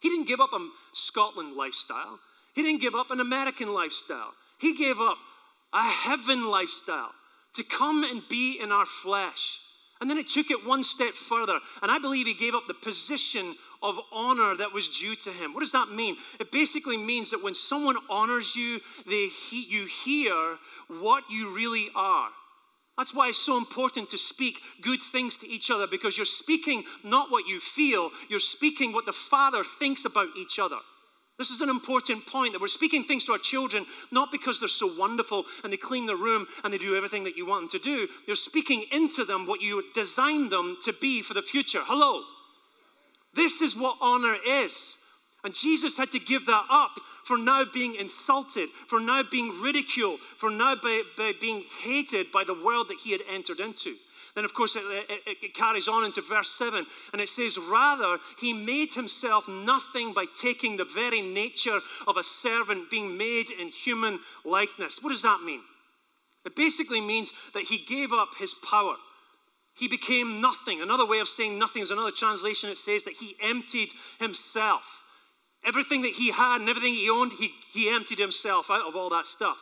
He 0.00 0.10
didn't 0.10 0.28
give 0.28 0.40
up 0.40 0.52
a 0.52 0.68
Scotland 0.92 1.56
lifestyle, 1.56 2.18
he 2.54 2.62
didn't 2.62 2.80
give 2.80 2.94
up 2.94 3.10
an 3.10 3.20
American 3.20 3.72
lifestyle. 3.72 4.32
He 4.58 4.76
gave 4.76 5.00
up 5.00 5.16
a 5.72 5.82
heaven 5.82 6.50
lifestyle 6.50 7.12
to 7.54 7.62
come 7.62 8.04
and 8.04 8.22
be 8.28 8.58
in 8.60 8.70
our 8.70 8.84
flesh. 8.84 9.60
And 10.00 10.08
then 10.08 10.16
it 10.16 10.28
took 10.28 10.50
it 10.50 10.66
one 10.66 10.82
step 10.82 11.12
further. 11.12 11.58
And 11.82 11.90
I 11.90 11.98
believe 11.98 12.26
he 12.26 12.32
gave 12.32 12.54
up 12.54 12.66
the 12.66 12.74
position 12.74 13.54
of 13.82 13.98
honor 14.10 14.56
that 14.56 14.72
was 14.72 14.88
due 14.88 15.14
to 15.16 15.30
him. 15.30 15.52
What 15.52 15.60
does 15.60 15.72
that 15.72 15.90
mean? 15.90 16.16
It 16.38 16.50
basically 16.50 16.96
means 16.96 17.30
that 17.30 17.42
when 17.42 17.54
someone 17.54 17.96
honors 18.08 18.56
you, 18.56 18.80
they 19.06 19.28
he, 19.28 19.66
you 19.68 19.86
hear 19.86 20.56
what 20.88 21.24
you 21.30 21.54
really 21.54 21.90
are. 21.94 22.30
That's 22.96 23.14
why 23.14 23.28
it's 23.28 23.38
so 23.38 23.56
important 23.56 24.10
to 24.10 24.18
speak 24.18 24.60
good 24.82 25.00
things 25.02 25.36
to 25.38 25.48
each 25.48 25.70
other 25.70 25.86
because 25.86 26.16
you're 26.16 26.26
speaking 26.26 26.84
not 27.02 27.30
what 27.30 27.46
you 27.46 27.60
feel, 27.60 28.10
you're 28.28 28.40
speaking 28.40 28.92
what 28.92 29.06
the 29.06 29.12
Father 29.12 29.64
thinks 29.64 30.04
about 30.04 30.28
each 30.36 30.58
other. 30.58 30.76
This 31.40 31.48
is 31.50 31.62
an 31.62 31.70
important 31.70 32.26
point 32.26 32.52
that 32.52 32.60
we're 32.60 32.68
speaking 32.68 33.02
things 33.02 33.24
to 33.24 33.32
our 33.32 33.38
children 33.38 33.86
not 34.12 34.30
because 34.30 34.60
they're 34.60 34.68
so 34.68 34.94
wonderful 34.94 35.46
and 35.64 35.72
they 35.72 35.78
clean 35.78 36.04
the 36.04 36.14
room 36.14 36.46
and 36.62 36.70
they 36.70 36.76
do 36.76 36.94
everything 36.94 37.24
that 37.24 37.34
you 37.34 37.46
want 37.46 37.72
them 37.72 37.80
to 37.80 37.82
do. 37.82 38.08
You're 38.26 38.36
speaking 38.36 38.84
into 38.92 39.24
them 39.24 39.46
what 39.46 39.62
you 39.62 39.82
designed 39.94 40.52
them 40.52 40.76
to 40.84 40.92
be 40.92 41.22
for 41.22 41.32
the 41.32 41.40
future. 41.40 41.80
Hello. 41.82 42.24
This 43.34 43.62
is 43.62 43.74
what 43.74 43.96
honor 44.02 44.36
is. 44.46 44.98
And 45.42 45.54
Jesus 45.54 45.96
had 45.96 46.10
to 46.10 46.18
give 46.18 46.44
that 46.44 46.66
up 46.68 47.00
for 47.24 47.38
now 47.38 47.64
being 47.64 47.94
insulted, 47.94 48.68
for 48.86 49.00
now 49.00 49.22
being 49.22 49.62
ridiculed, 49.62 50.20
for 50.36 50.50
now 50.50 50.74
by, 50.76 51.04
by 51.16 51.32
being 51.40 51.64
hated 51.82 52.30
by 52.30 52.44
the 52.44 52.52
world 52.52 52.88
that 52.88 52.98
he 52.98 53.12
had 53.12 53.22
entered 53.26 53.60
into. 53.60 53.96
Then, 54.34 54.44
of 54.44 54.54
course, 54.54 54.76
it, 54.76 54.82
it, 55.08 55.36
it, 55.42 55.54
carries 55.54 55.88
on 55.88 56.04
into 56.04 56.20
verse 56.20 56.50
7, 56.50 56.86
and 57.12 57.20
it 57.20 57.28
says, 57.28 57.58
Rather, 57.58 58.18
he 58.38 58.52
made 58.52 58.94
himself 58.94 59.48
nothing 59.48 60.12
by 60.12 60.24
taking 60.34 60.76
the 60.76 60.84
very 60.84 61.20
nature 61.20 61.80
of 62.06 62.16
a 62.16 62.22
servant, 62.22 62.90
being 62.90 63.16
made 63.16 63.50
in 63.50 63.68
human 63.68 64.20
likeness. 64.44 65.02
What 65.02 65.10
does 65.10 65.22
that 65.22 65.42
mean? 65.44 65.62
It 66.44 66.56
basically 66.56 67.00
means 67.00 67.32
that 67.54 67.64
he 67.64 67.78
gave 67.78 68.12
up 68.12 68.36
his 68.38 68.54
power. 68.54 68.96
He 69.74 69.88
became 69.88 70.40
nothing. 70.40 70.80
Another 70.80 71.06
way 71.06 71.18
of 71.18 71.28
saying 71.28 71.58
nothing 71.58 71.82
is 71.82 71.90
another 71.90 72.10
translation. 72.10 72.70
It 72.70 72.78
says 72.78 73.02
that 73.04 73.14
he 73.14 73.36
emptied 73.42 73.92
himself. 74.18 75.02
Everything 75.64 76.02
that 76.02 76.12
he 76.12 76.30
had 76.30 76.60
and 76.60 76.68
everything 76.68 76.94
he 76.94 77.10
owned, 77.10 77.32
he, 77.32 77.50
he 77.72 77.90
emptied 77.90 78.18
himself 78.18 78.70
out 78.70 78.86
of 78.86 78.96
all 78.96 79.10
that 79.10 79.26
stuff. 79.26 79.58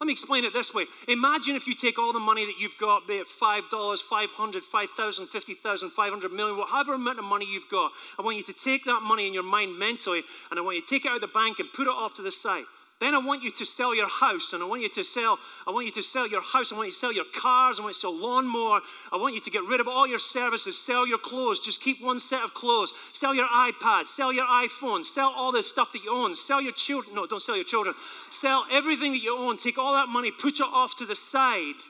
Let 0.00 0.06
me 0.06 0.12
explain 0.12 0.44
it 0.46 0.54
this 0.54 0.72
way. 0.72 0.86
Imagine 1.08 1.56
if 1.56 1.66
you 1.66 1.74
take 1.74 1.98
all 1.98 2.14
the 2.14 2.18
money 2.18 2.46
that 2.46 2.58
you've 2.58 2.78
got, 2.78 3.06
be 3.06 3.16
it 3.16 3.26
$5, 3.26 4.00
500, 4.00 4.64
5,000, 4.64 5.26
50,000, 5.26 5.90
500 5.90 6.32
million, 6.32 6.56
whatever 6.56 6.94
amount 6.94 7.18
of 7.18 7.26
money 7.26 7.44
you've 7.44 7.68
got. 7.68 7.92
I 8.18 8.22
want 8.22 8.38
you 8.38 8.42
to 8.44 8.54
take 8.54 8.86
that 8.86 9.02
money 9.02 9.26
in 9.26 9.34
your 9.34 9.42
mind 9.42 9.78
mentally 9.78 10.22
and 10.50 10.58
I 10.58 10.62
want 10.62 10.76
you 10.76 10.82
to 10.82 10.88
take 10.88 11.04
it 11.04 11.10
out 11.10 11.16
of 11.16 11.20
the 11.20 11.28
bank 11.28 11.58
and 11.58 11.70
put 11.70 11.86
it 11.86 11.90
off 11.90 12.14
to 12.14 12.22
the 12.22 12.32
side. 12.32 12.64
Then 13.00 13.14
I 13.14 13.18
want 13.18 13.42
you 13.42 13.50
to 13.50 13.64
sell 13.64 13.94
your 13.94 14.08
house, 14.08 14.52
and 14.52 14.62
I 14.62 14.66
want 14.66 14.82
you 14.82 14.90
to 14.90 15.02
sell, 15.02 15.38
I 15.66 15.70
want 15.70 15.86
you 15.86 15.92
to 15.92 16.02
sell 16.02 16.28
your 16.28 16.42
house, 16.42 16.70
I 16.70 16.74
want 16.74 16.88
you 16.88 16.92
to 16.92 16.98
sell 16.98 17.12
your 17.12 17.24
cars, 17.34 17.78
I 17.78 17.82
want 17.82 17.94
you 17.94 17.94
to 17.94 18.00
sell 18.00 18.14
lawnmower, 18.16 18.82
I 19.10 19.16
want 19.16 19.34
you 19.34 19.40
to 19.40 19.50
get 19.50 19.64
rid 19.64 19.80
of 19.80 19.88
all 19.88 20.06
your 20.06 20.18
services, 20.18 20.78
sell 20.78 21.06
your 21.06 21.16
clothes, 21.16 21.60
just 21.60 21.80
keep 21.80 22.02
one 22.02 22.20
set 22.20 22.42
of 22.42 22.52
clothes, 22.52 22.92
sell 23.14 23.34
your 23.34 23.46
iPad, 23.46 24.04
sell 24.04 24.30
your 24.30 24.44
iPhone, 24.44 25.02
sell 25.02 25.32
all 25.34 25.50
this 25.50 25.66
stuff 25.66 25.92
that 25.94 26.04
you 26.04 26.12
own, 26.12 26.36
sell 26.36 26.60
your 26.60 26.72
children, 26.72 27.14
no, 27.14 27.26
don't 27.26 27.40
sell 27.40 27.56
your 27.56 27.64
children, 27.64 27.94
sell 28.30 28.66
everything 28.70 29.12
that 29.12 29.22
you 29.22 29.34
own, 29.34 29.56
take 29.56 29.78
all 29.78 29.94
that 29.94 30.10
money, 30.10 30.30
put 30.30 30.60
it 30.60 30.66
off 30.70 30.94
to 30.98 31.06
the 31.06 31.16
side, 31.16 31.80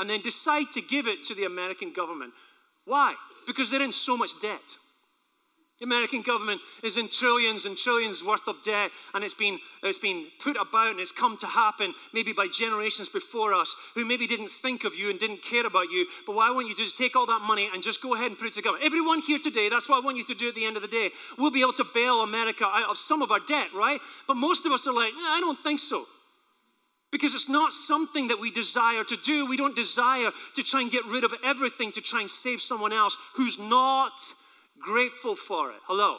and 0.00 0.10
then 0.10 0.20
decide 0.20 0.72
to 0.72 0.80
give 0.80 1.06
it 1.06 1.22
to 1.24 1.34
the 1.36 1.44
American 1.44 1.92
government. 1.92 2.32
Why? 2.86 3.14
Because 3.46 3.70
they're 3.70 3.82
in 3.82 3.92
so 3.92 4.16
much 4.16 4.40
debt. 4.40 4.76
The 5.78 5.84
American 5.84 6.22
government 6.22 6.62
is 6.82 6.96
in 6.96 7.08
trillions 7.08 7.66
and 7.66 7.76
trillions 7.76 8.24
worth 8.24 8.48
of 8.48 8.62
debt, 8.62 8.90
and 9.12 9.22
it's 9.22 9.34
been, 9.34 9.58
it's 9.82 9.98
been 9.98 10.28
put 10.40 10.56
about 10.56 10.92
and 10.92 11.00
it's 11.00 11.12
come 11.12 11.36
to 11.36 11.46
happen 11.46 11.92
maybe 12.14 12.32
by 12.32 12.48
generations 12.48 13.10
before 13.10 13.52
us 13.52 13.74
who 13.94 14.06
maybe 14.06 14.26
didn't 14.26 14.50
think 14.50 14.84
of 14.84 14.94
you 14.94 15.10
and 15.10 15.18
didn't 15.18 15.42
care 15.42 15.66
about 15.66 15.90
you. 15.90 16.06
But 16.24 16.34
what 16.34 16.50
I 16.50 16.54
want 16.54 16.68
you 16.68 16.74
to 16.74 16.78
do 16.78 16.86
is 16.86 16.94
take 16.94 17.14
all 17.14 17.26
that 17.26 17.42
money 17.42 17.68
and 17.74 17.82
just 17.82 18.00
go 18.00 18.14
ahead 18.14 18.28
and 18.28 18.38
put 18.38 18.48
it 18.48 18.54
to 18.54 18.62
government. 18.62 18.86
Everyone 18.86 19.20
here 19.20 19.38
today, 19.38 19.68
that's 19.68 19.86
what 19.86 20.02
I 20.02 20.04
want 20.04 20.16
you 20.16 20.24
to 20.24 20.34
do 20.34 20.48
at 20.48 20.54
the 20.54 20.64
end 20.64 20.76
of 20.76 20.82
the 20.82 20.88
day. 20.88 21.10
We'll 21.36 21.50
be 21.50 21.60
able 21.60 21.74
to 21.74 21.86
bail 21.92 22.22
America 22.22 22.64
out 22.64 22.88
of 22.88 22.96
some 22.96 23.20
of 23.20 23.30
our 23.30 23.40
debt, 23.40 23.68
right? 23.74 24.00
But 24.26 24.38
most 24.38 24.64
of 24.64 24.72
us 24.72 24.86
are 24.86 24.94
like, 24.94 25.12
I 25.14 25.40
don't 25.40 25.62
think 25.62 25.80
so. 25.80 26.06
Because 27.12 27.34
it's 27.34 27.50
not 27.50 27.72
something 27.72 28.28
that 28.28 28.40
we 28.40 28.50
desire 28.50 29.04
to 29.04 29.16
do. 29.16 29.46
We 29.46 29.58
don't 29.58 29.76
desire 29.76 30.30
to 30.54 30.62
try 30.62 30.80
and 30.80 30.90
get 30.90 31.04
rid 31.04 31.22
of 31.22 31.34
everything 31.44 31.92
to 31.92 32.00
try 32.00 32.22
and 32.22 32.30
save 32.30 32.62
someone 32.62 32.94
else 32.94 33.14
who's 33.34 33.58
not 33.58 34.12
grateful 34.80 35.36
for 35.36 35.70
it. 35.70 35.78
Hello. 35.86 36.18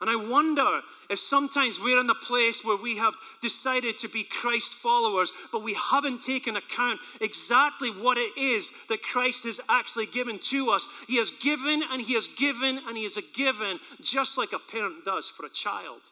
And 0.00 0.08
I 0.08 0.14
wonder 0.14 0.82
if 1.10 1.18
sometimes 1.18 1.80
we're 1.80 1.98
in 1.98 2.06
the 2.06 2.14
place 2.14 2.64
where 2.64 2.76
we 2.76 2.98
have 2.98 3.14
decided 3.42 3.98
to 3.98 4.08
be 4.08 4.22
Christ 4.22 4.72
followers, 4.74 5.32
but 5.50 5.64
we 5.64 5.74
haven't 5.74 6.22
taken 6.22 6.56
account 6.56 7.00
exactly 7.20 7.90
what 7.90 8.16
it 8.16 8.38
is 8.38 8.70
that 8.88 9.02
Christ 9.02 9.44
has 9.44 9.60
actually 9.68 10.06
given 10.06 10.38
to 10.50 10.70
us. 10.70 10.86
He 11.08 11.16
has 11.16 11.32
given 11.42 11.82
and 11.90 12.02
He 12.02 12.14
has 12.14 12.28
given 12.28 12.80
and 12.86 12.96
He 12.96 13.02
has 13.04 13.18
given 13.34 13.80
just 14.00 14.38
like 14.38 14.52
a 14.52 14.58
parent 14.58 15.04
does 15.04 15.28
for 15.28 15.44
a 15.44 15.50
child. 15.50 16.02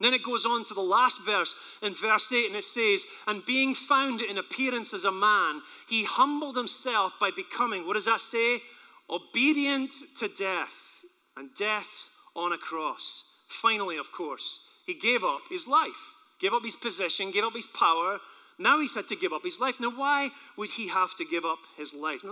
Then 0.00 0.12
it 0.12 0.24
goes 0.24 0.44
on 0.44 0.64
to 0.66 0.74
the 0.74 0.82
last 0.82 1.24
verse 1.24 1.54
in 1.82 1.94
verse 1.94 2.30
8, 2.30 2.48
and 2.48 2.56
it 2.56 2.64
says, 2.64 3.04
And 3.26 3.46
being 3.46 3.74
found 3.74 4.20
in 4.20 4.36
appearance 4.36 4.92
as 4.92 5.04
a 5.04 5.12
man, 5.12 5.62
he 5.88 6.04
humbled 6.04 6.56
himself 6.56 7.12
by 7.18 7.30
becoming, 7.34 7.86
what 7.86 7.94
does 7.94 8.04
that 8.04 8.20
say? 8.20 8.60
Obedient 9.08 9.92
to 10.18 10.28
death 10.28 11.04
and 11.36 11.50
death 11.54 12.08
on 12.34 12.52
a 12.52 12.58
cross. 12.58 13.24
Finally, 13.48 13.96
of 13.96 14.12
course, 14.12 14.60
he 14.86 14.94
gave 14.94 15.22
up 15.22 15.42
his 15.50 15.66
life, 15.66 16.14
gave 16.40 16.52
up 16.52 16.64
his 16.64 16.76
position, 16.76 17.30
gave 17.30 17.44
up 17.44 17.54
his 17.54 17.66
power. 17.66 18.18
Now 18.58 18.80
he's 18.80 18.94
had 18.94 19.08
to 19.08 19.16
give 19.16 19.32
up 19.32 19.44
his 19.44 19.60
life. 19.60 19.76
Now, 19.80 19.90
why 19.90 20.30
would 20.56 20.70
he 20.70 20.88
have 20.88 21.14
to 21.16 21.24
give 21.24 21.44
up 21.44 21.58
his 21.76 21.94
life? 21.94 22.24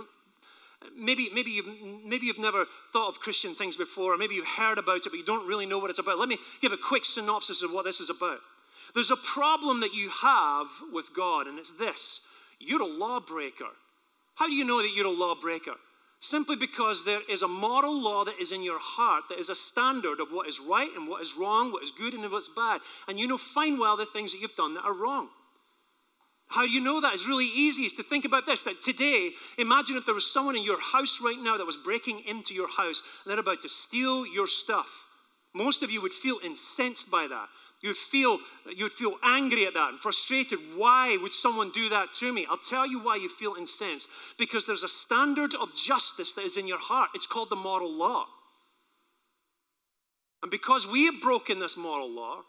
Maybe, 0.95 1.29
maybe, 1.33 1.51
you've, 1.51 2.03
maybe 2.05 2.27
you've 2.27 2.39
never 2.39 2.65
thought 2.93 3.09
of 3.09 3.19
Christian 3.19 3.55
things 3.55 3.77
before, 3.77 4.13
or 4.13 4.17
maybe 4.17 4.35
you've 4.35 4.45
heard 4.45 4.77
about 4.77 5.05
it, 5.05 5.09
but 5.09 5.17
you 5.17 5.25
don't 5.25 5.47
really 5.47 5.65
know 5.65 5.79
what 5.79 5.89
it's 5.89 5.99
about. 5.99 6.19
Let 6.19 6.29
me 6.29 6.37
give 6.61 6.71
a 6.71 6.77
quick 6.77 7.05
synopsis 7.05 7.61
of 7.63 7.71
what 7.71 7.85
this 7.85 7.99
is 7.99 8.09
about. 8.09 8.39
There's 8.93 9.11
a 9.11 9.15
problem 9.15 9.79
that 9.79 9.93
you 9.93 10.09
have 10.09 10.67
with 10.91 11.13
God, 11.15 11.47
and 11.47 11.57
it's 11.57 11.71
this 11.71 12.21
you're 12.59 12.81
a 12.81 12.85
lawbreaker. 12.85 13.69
How 14.35 14.47
do 14.47 14.53
you 14.53 14.63
know 14.65 14.81
that 14.81 14.91
you're 14.95 15.07
a 15.07 15.11
lawbreaker? 15.11 15.75
Simply 16.27 16.55
because 16.55 17.05
there 17.05 17.21
is 17.29 17.43
a 17.43 17.47
moral 17.47 18.01
law 18.01 18.25
that 18.25 18.41
is 18.41 18.51
in 18.51 18.63
your 18.63 18.79
heart, 18.79 19.25
that 19.29 19.37
is 19.37 19.49
a 19.49 19.55
standard 19.55 20.19
of 20.19 20.31
what 20.31 20.49
is 20.49 20.59
right 20.59 20.89
and 20.95 21.07
what 21.07 21.21
is 21.21 21.37
wrong, 21.37 21.71
what 21.71 21.83
is 21.83 21.91
good 21.91 22.15
and 22.15 22.31
what's 22.31 22.49
bad. 22.49 22.81
And 23.07 23.19
you 23.19 23.27
know 23.27 23.37
fine 23.37 23.77
well 23.77 23.95
the 23.95 24.07
things 24.07 24.31
that 24.31 24.41
you've 24.41 24.55
done 24.55 24.73
that 24.73 24.85
are 24.85 24.93
wrong. 24.93 25.29
How 26.47 26.63
you 26.63 26.79
know 26.79 26.99
that 26.99 27.13
is 27.13 27.27
really 27.27 27.45
easy 27.45 27.83
is 27.83 27.93
to 27.93 28.01
think 28.01 28.25
about 28.25 28.47
this 28.47 28.63
that 28.63 28.81
today, 28.81 29.33
imagine 29.59 29.97
if 29.97 30.05
there 30.07 30.15
was 30.15 30.31
someone 30.31 30.55
in 30.55 30.63
your 30.63 30.81
house 30.81 31.19
right 31.21 31.39
now 31.39 31.57
that 31.57 31.65
was 31.65 31.77
breaking 31.77 32.21
into 32.25 32.55
your 32.55 32.69
house 32.69 33.03
and 33.23 33.31
they're 33.31 33.39
about 33.39 33.61
to 33.61 33.69
steal 33.69 34.25
your 34.25 34.47
stuff. 34.47 35.05
Most 35.53 35.83
of 35.83 35.91
you 35.91 36.01
would 36.01 36.13
feel 36.13 36.39
incensed 36.43 37.11
by 37.11 37.27
that. 37.27 37.49
You'd 37.85 37.97
feel, 37.97 38.39
you'd 38.75 38.91
feel 38.91 39.13
angry 39.21 39.67
at 39.67 39.75
that 39.75 39.89
and 39.89 39.99
frustrated. 39.99 40.57
Why 40.75 41.19
would 41.21 41.33
someone 41.33 41.69
do 41.69 41.87
that 41.89 42.13
to 42.13 42.33
me? 42.33 42.47
I'll 42.49 42.57
tell 42.57 42.87
you 42.87 42.99
why 42.99 43.17
you 43.17 43.29
feel 43.29 43.53
incensed. 43.53 44.07
Because 44.39 44.65
there's 44.65 44.81
a 44.81 44.89
standard 44.89 45.53
of 45.53 45.75
justice 45.75 46.31
that 46.31 46.45
is 46.45 46.57
in 46.57 46.67
your 46.67 46.79
heart. 46.79 47.11
It's 47.13 47.27
called 47.27 47.51
the 47.51 47.55
moral 47.55 47.93
law. 47.93 48.25
And 50.41 50.49
because 50.49 50.87
we 50.87 51.05
have 51.05 51.21
broken 51.21 51.59
this 51.59 51.77
moral 51.77 52.09
law, 52.09 52.41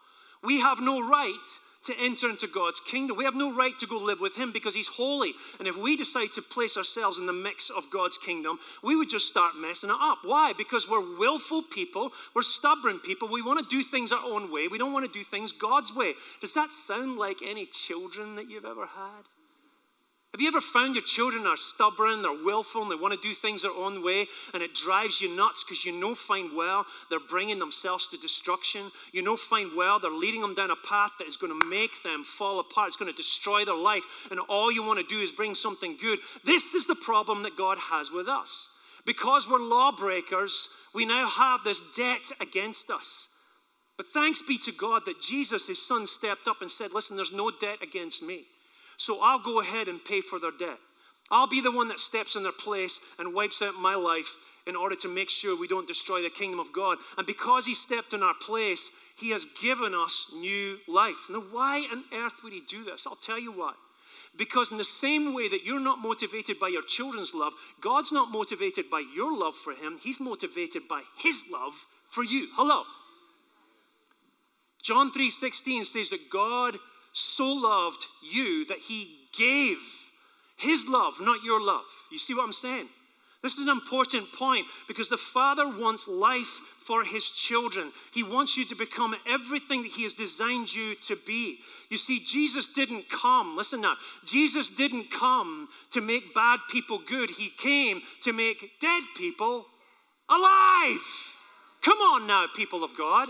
we 0.42 0.61
have 0.61 0.81
no 0.81 1.07
right 1.07 1.59
to 1.87 1.94
enter 1.99 2.29
into 2.29 2.46
God's 2.46 2.81
kingdom. 2.81 3.16
We 3.16 3.25
have 3.25 3.35
no 3.35 3.53
right 3.53 3.77
to 3.79 3.87
go 3.87 3.99
live 3.99 4.20
with 4.20 4.37
Him 4.37 4.53
because 4.53 4.75
He's 4.75 4.88
holy. 4.88 5.35
And 5.59 5.66
if 5.66 5.77
we 5.77 5.96
decide 5.96 6.33
to 6.33 6.42
place 6.42 6.77
ourselves 6.77 7.18
in 7.18 7.27
the 7.27 7.33
mix 7.33 7.70
of 7.70 7.90
God's 7.90 8.18
kingdom, 8.18 8.59
we 8.83 8.96
would 8.96 9.09
just 9.09 9.29
start 9.29 9.57
messing 9.57 9.90
it 9.90 9.96
up. 10.01 10.18
Why? 10.22 10.53
Because 10.53 10.88
we're 10.88 11.16
willful 11.18 11.62
people, 11.62 12.12
we're 12.35 12.42
stubborn 12.42 12.99
people, 12.99 13.29
we 13.29 13.42
want 13.42 13.59
to 13.59 13.77
do 13.77 13.83
things 13.83 14.12
our 14.12 14.25
own 14.25 14.53
way, 14.53 14.68
we 14.68 14.79
don't 14.79 14.92
want 14.92 15.11
to 15.11 15.18
do 15.18 15.25
things 15.25 15.53
God's 15.53 15.94
way. 15.94 16.14
Does 16.40 16.55
that 16.55 16.70
sound 16.70 17.16
like 17.18 17.38
any 17.44 17.66
children 17.66 18.37
that 18.37 18.51
you've 18.51 18.64
ever 18.64 18.87
had? 18.87 19.36
Have 20.37 20.42
you 20.42 20.49
ever 20.49 20.61
found 20.61 20.94
your 20.94 21.03
children 21.03 21.46
are 21.46 21.57
stubborn, 21.57 22.20
they're 22.20 22.44
willful, 22.44 22.83
and 22.83 22.90
they 22.90 22.94
want 22.94 23.14
to 23.14 23.27
do 23.27 23.33
things 23.33 23.62
their 23.62 23.70
own 23.70 24.05
way, 24.05 24.27
and 24.53 24.62
it 24.62 24.75
drives 24.75 25.18
you 25.18 25.35
nuts 25.35 25.64
because 25.64 25.83
you 25.83 25.92
know 25.92 26.14
fine 26.14 26.55
well 26.55 26.85
they're 27.09 27.18
bringing 27.18 27.59
themselves 27.59 28.07
to 28.09 28.18
destruction? 28.18 28.92
You 29.12 29.22
know 29.22 29.38
fine 29.38 29.75
well 29.75 29.99
they're 29.99 30.11
leading 30.11 30.42
them 30.42 30.55
down 30.55 30.70
a 30.70 30.77
path 30.77 31.12
that 31.18 31.27
is 31.27 31.38
going 31.38 31.59
to 31.59 31.66
make 31.70 32.03
them 32.03 32.22
fall 32.22 32.61
apart, 32.61 32.88
it's 32.88 32.96
going 32.96 33.11
to 33.11 33.16
destroy 33.16 33.64
their 33.64 33.79
life, 33.79 34.05
and 34.31 34.38
all 34.40 34.70
you 34.70 34.83
want 34.83 34.99
to 34.99 35.07
do 35.07 35.22
is 35.22 35.33
bring 35.33 35.55
something 35.55 35.96
good. 35.99 36.18
This 36.44 36.75
is 36.75 36.87
the 36.87 36.94
problem 36.94 37.42
that 37.44 37.57
God 37.57 37.79
has 37.79 38.11
with 38.11 38.29
us. 38.29 38.68
Because 39.07 39.49
we're 39.49 39.59
lawbreakers, 39.59 40.68
we 40.94 41.07
now 41.07 41.31
have 41.31 41.64
this 41.64 41.81
debt 41.96 42.31
against 42.42 42.90
us. 42.90 43.29
But 43.96 44.09
thanks 44.09 44.42
be 44.42 44.59
to 44.59 44.72
God 44.72 45.05
that 45.07 45.18
Jesus, 45.18 45.66
his 45.66 45.81
son, 45.81 46.07
stepped 46.07 46.46
up 46.46 46.61
and 46.61 46.70
said, 46.70 46.92
Listen, 46.92 47.16
there's 47.16 47.33
no 47.33 47.51
debt 47.51 47.79
against 47.81 48.22
me. 48.22 48.44
So 48.97 49.21
I'll 49.21 49.39
go 49.39 49.61
ahead 49.61 49.89
and 49.89 50.05
pay 50.05 50.21
for 50.21 50.39
their 50.39 50.51
debt. 50.51 50.79
I'll 51.31 51.49
be 51.49 51.61
the 51.61 51.73
one 51.73 51.89
that 51.89 51.99
steps 51.99 52.37
in 52.37 52.43
their 52.43 52.53
place 52.53 53.01
and 53.19 53.35
wipes 53.35 53.61
out 53.61 53.75
my 53.75 53.95
life 53.95 54.37
in 54.67 54.77
order 54.77 54.97
to 54.97 55.09
make 55.09 55.31
sure 55.31 55.59
we 55.59 55.69
don't 55.69 55.89
destroy 55.89 56.23
the 56.23 56.31
kingdom 56.31 56.61
of 56.61 56.73
God. 56.73 56.99
And 57.17 57.27
because 57.27 57.67
He 57.67 57.75
stepped 57.75 58.13
in 58.13 58.23
our 58.23 58.35
place, 58.35 58.91
He 59.17 59.31
has 59.31 59.47
given 59.61 59.95
us 59.95 60.27
new 60.35 60.79
life. 60.89 61.27
Now, 61.31 61.45
why 61.51 61.87
on 61.91 62.05
earth 62.13 62.43
would 62.43 62.53
He 62.53 62.63
do 62.69 62.85
this? 62.85 63.07
I'll 63.07 63.17
tell 63.17 63.39
you 63.39 63.53
why. 63.53 63.75
Because, 64.37 64.71
in 64.71 64.77
the 64.77 64.85
same 64.85 65.33
way 65.33 65.49
that 65.49 65.65
you're 65.65 65.81
not 65.81 65.99
motivated 65.99 66.61
by 66.61 66.69
your 66.69 66.83
children's 66.83 67.33
love, 67.33 67.55
God's 67.81 68.13
not 68.13 68.31
motivated 68.31 68.91
by 68.91 69.03
your 69.15 69.37
love 69.37 69.55
for 69.57 69.73
Him, 69.73 69.99
He's 70.01 70.21
motivated 70.21 70.89
by 70.89 71.03
His 71.17 71.45
love 71.51 71.87
for 72.11 72.23
you. 72.23 72.49
Hello. 72.55 72.85
John 74.83 75.11
3:16 75.11 75.85
says 75.85 76.11
that 76.11 76.31
God 76.31 76.79
so 77.16 77.46
loved 77.46 78.05
you 78.22 78.66
that 78.66 78.79
he 78.79 79.11
gave 79.37 79.79
his 80.57 80.87
love, 80.87 81.14
not 81.20 81.42
your 81.42 81.61
love. 81.61 81.85
You 82.11 82.18
see 82.18 82.35
what 82.35 82.44
I'm 82.44 82.52
saying? 82.52 82.88
This 83.42 83.55
is 83.55 83.61
an 83.61 83.68
important 83.68 84.33
point 84.33 84.66
because 84.88 85.09
the 85.09 85.16
Father 85.16 85.68
wants 85.68 86.09
life 86.09 86.61
for 86.81 87.05
his 87.05 87.31
children. 87.31 87.92
He 88.12 88.22
wants 88.22 88.57
you 88.57 88.64
to 88.66 88.74
become 88.74 89.14
everything 89.26 89.83
that 89.83 89.92
he 89.92 90.02
has 90.02 90.14
designed 90.14 90.74
you 90.74 90.94
to 91.02 91.16
be. 91.16 91.59
You 91.88 91.96
see, 91.96 92.20
Jesus 92.20 92.66
didn't 92.66 93.09
come, 93.09 93.57
listen 93.57 93.81
now, 93.81 93.96
Jesus 94.24 94.68
didn't 94.68 95.11
come 95.11 95.68
to 95.90 96.00
make 96.00 96.35
bad 96.35 96.61
people 96.70 96.98
good. 96.98 97.31
He 97.31 97.50
came 97.50 98.02
to 98.22 98.33
make 98.33 98.72
dead 98.81 99.02
people 99.16 99.66
alive. 100.29 101.35
Come 101.83 101.98
on 101.98 102.26
now, 102.26 102.46
people 102.55 102.83
of 102.83 102.96
God. 102.96 103.29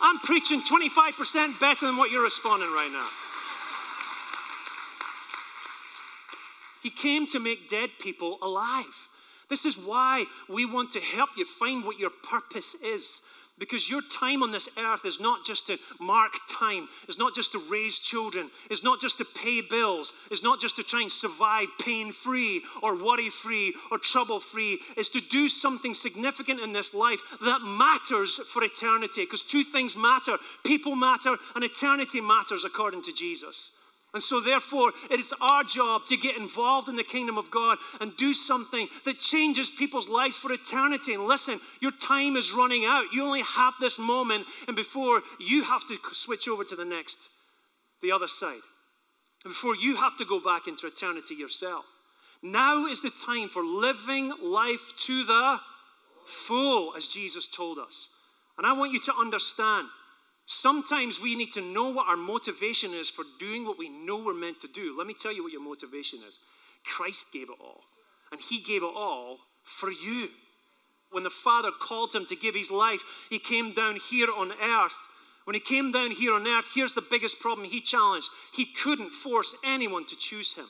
I'm 0.00 0.18
preaching 0.18 0.62
25% 0.62 1.60
better 1.60 1.86
than 1.86 1.96
what 1.96 2.10
you're 2.10 2.24
responding 2.24 2.70
right 2.70 2.90
now. 2.92 3.08
He 6.82 6.90
came 6.90 7.26
to 7.28 7.40
make 7.40 7.70
dead 7.70 7.90
people 7.98 8.38
alive. 8.42 9.08
This 9.48 9.64
is 9.64 9.78
why 9.78 10.26
we 10.48 10.66
want 10.66 10.90
to 10.90 11.00
help 11.00 11.30
you 11.36 11.46
find 11.46 11.84
what 11.84 11.98
your 11.98 12.10
purpose 12.10 12.74
is. 12.82 13.20
Because 13.56 13.88
your 13.88 14.02
time 14.02 14.42
on 14.42 14.50
this 14.50 14.68
earth 14.76 15.04
is 15.04 15.20
not 15.20 15.44
just 15.44 15.68
to 15.68 15.78
mark 16.00 16.32
time, 16.50 16.88
it's 17.06 17.18
not 17.18 17.36
just 17.36 17.52
to 17.52 17.62
raise 17.70 17.98
children, 17.98 18.50
it's 18.68 18.82
not 18.82 19.00
just 19.00 19.18
to 19.18 19.24
pay 19.24 19.60
bills, 19.60 20.12
it's 20.32 20.42
not 20.42 20.60
just 20.60 20.74
to 20.76 20.82
try 20.82 21.02
and 21.02 21.10
survive 21.10 21.68
pain 21.80 22.12
free 22.12 22.62
or 22.82 22.96
worry 22.96 23.30
free 23.30 23.74
or 23.92 23.98
trouble 23.98 24.40
free. 24.40 24.80
It's 24.96 25.08
to 25.10 25.20
do 25.20 25.48
something 25.48 25.94
significant 25.94 26.60
in 26.60 26.72
this 26.72 26.94
life 26.94 27.20
that 27.42 27.62
matters 27.62 28.40
for 28.48 28.64
eternity. 28.64 29.24
Because 29.24 29.42
two 29.42 29.62
things 29.62 29.96
matter 29.96 30.36
people 30.64 30.96
matter, 30.96 31.36
and 31.54 31.62
eternity 31.62 32.20
matters 32.20 32.64
according 32.64 33.02
to 33.02 33.12
Jesus. 33.12 33.70
And 34.14 34.22
so, 34.22 34.40
therefore, 34.40 34.92
it 35.10 35.18
is 35.18 35.34
our 35.40 35.64
job 35.64 36.06
to 36.06 36.16
get 36.16 36.36
involved 36.36 36.88
in 36.88 36.94
the 36.94 37.02
kingdom 37.02 37.36
of 37.36 37.50
God 37.50 37.78
and 38.00 38.16
do 38.16 38.32
something 38.32 38.86
that 39.04 39.18
changes 39.18 39.68
people's 39.68 40.08
lives 40.08 40.38
for 40.38 40.52
eternity. 40.52 41.14
And 41.14 41.26
listen, 41.26 41.60
your 41.80 41.90
time 41.90 42.36
is 42.36 42.52
running 42.52 42.84
out. 42.84 43.12
You 43.12 43.24
only 43.24 43.42
have 43.42 43.74
this 43.80 43.98
moment, 43.98 44.46
and 44.68 44.76
before 44.76 45.22
you 45.40 45.64
have 45.64 45.86
to 45.88 45.98
switch 46.12 46.46
over 46.46 46.62
to 46.62 46.76
the 46.76 46.84
next, 46.84 47.18
the 48.02 48.12
other 48.12 48.28
side, 48.28 48.62
and 49.44 49.50
before 49.50 49.74
you 49.74 49.96
have 49.96 50.16
to 50.18 50.24
go 50.24 50.38
back 50.38 50.68
into 50.68 50.86
eternity 50.86 51.34
yourself. 51.34 51.84
Now 52.40 52.86
is 52.86 53.02
the 53.02 53.10
time 53.10 53.48
for 53.48 53.64
living 53.64 54.32
life 54.40 54.92
to 55.06 55.24
the 55.24 55.58
full, 56.24 56.94
as 56.96 57.08
Jesus 57.08 57.48
told 57.48 57.78
us. 57.78 58.10
And 58.56 58.66
I 58.66 58.74
want 58.74 58.92
you 58.92 59.00
to 59.00 59.14
understand 59.18 59.88
Sometimes 60.46 61.20
we 61.20 61.34
need 61.34 61.52
to 61.52 61.62
know 61.62 61.88
what 61.90 62.08
our 62.08 62.16
motivation 62.16 62.92
is 62.92 63.08
for 63.08 63.24
doing 63.38 63.64
what 63.64 63.78
we 63.78 63.88
know 63.88 64.18
we're 64.18 64.34
meant 64.34 64.60
to 64.60 64.68
do. 64.68 64.94
Let 64.96 65.06
me 65.06 65.14
tell 65.14 65.32
you 65.32 65.42
what 65.42 65.52
your 65.52 65.62
motivation 65.62 66.20
is. 66.26 66.38
Christ 66.84 67.28
gave 67.32 67.48
it 67.48 67.56
all, 67.60 67.80
and 68.30 68.40
He 68.40 68.60
gave 68.60 68.82
it 68.82 68.92
all 68.94 69.38
for 69.62 69.90
you. 69.90 70.28
When 71.10 71.24
the 71.24 71.30
Father 71.30 71.70
called 71.70 72.14
Him 72.14 72.26
to 72.26 72.36
give 72.36 72.54
His 72.54 72.70
life, 72.70 73.02
He 73.30 73.38
came 73.38 73.72
down 73.72 73.96
here 73.96 74.28
on 74.36 74.52
earth. 74.52 74.96
When 75.44 75.54
He 75.54 75.60
came 75.60 75.92
down 75.92 76.10
here 76.10 76.34
on 76.34 76.46
earth, 76.46 76.66
here's 76.74 76.92
the 76.92 77.02
biggest 77.02 77.40
problem 77.40 77.66
He 77.66 77.80
challenged 77.80 78.28
He 78.52 78.66
couldn't 78.66 79.12
force 79.12 79.54
anyone 79.64 80.04
to 80.06 80.16
choose 80.16 80.54
Him. 80.54 80.66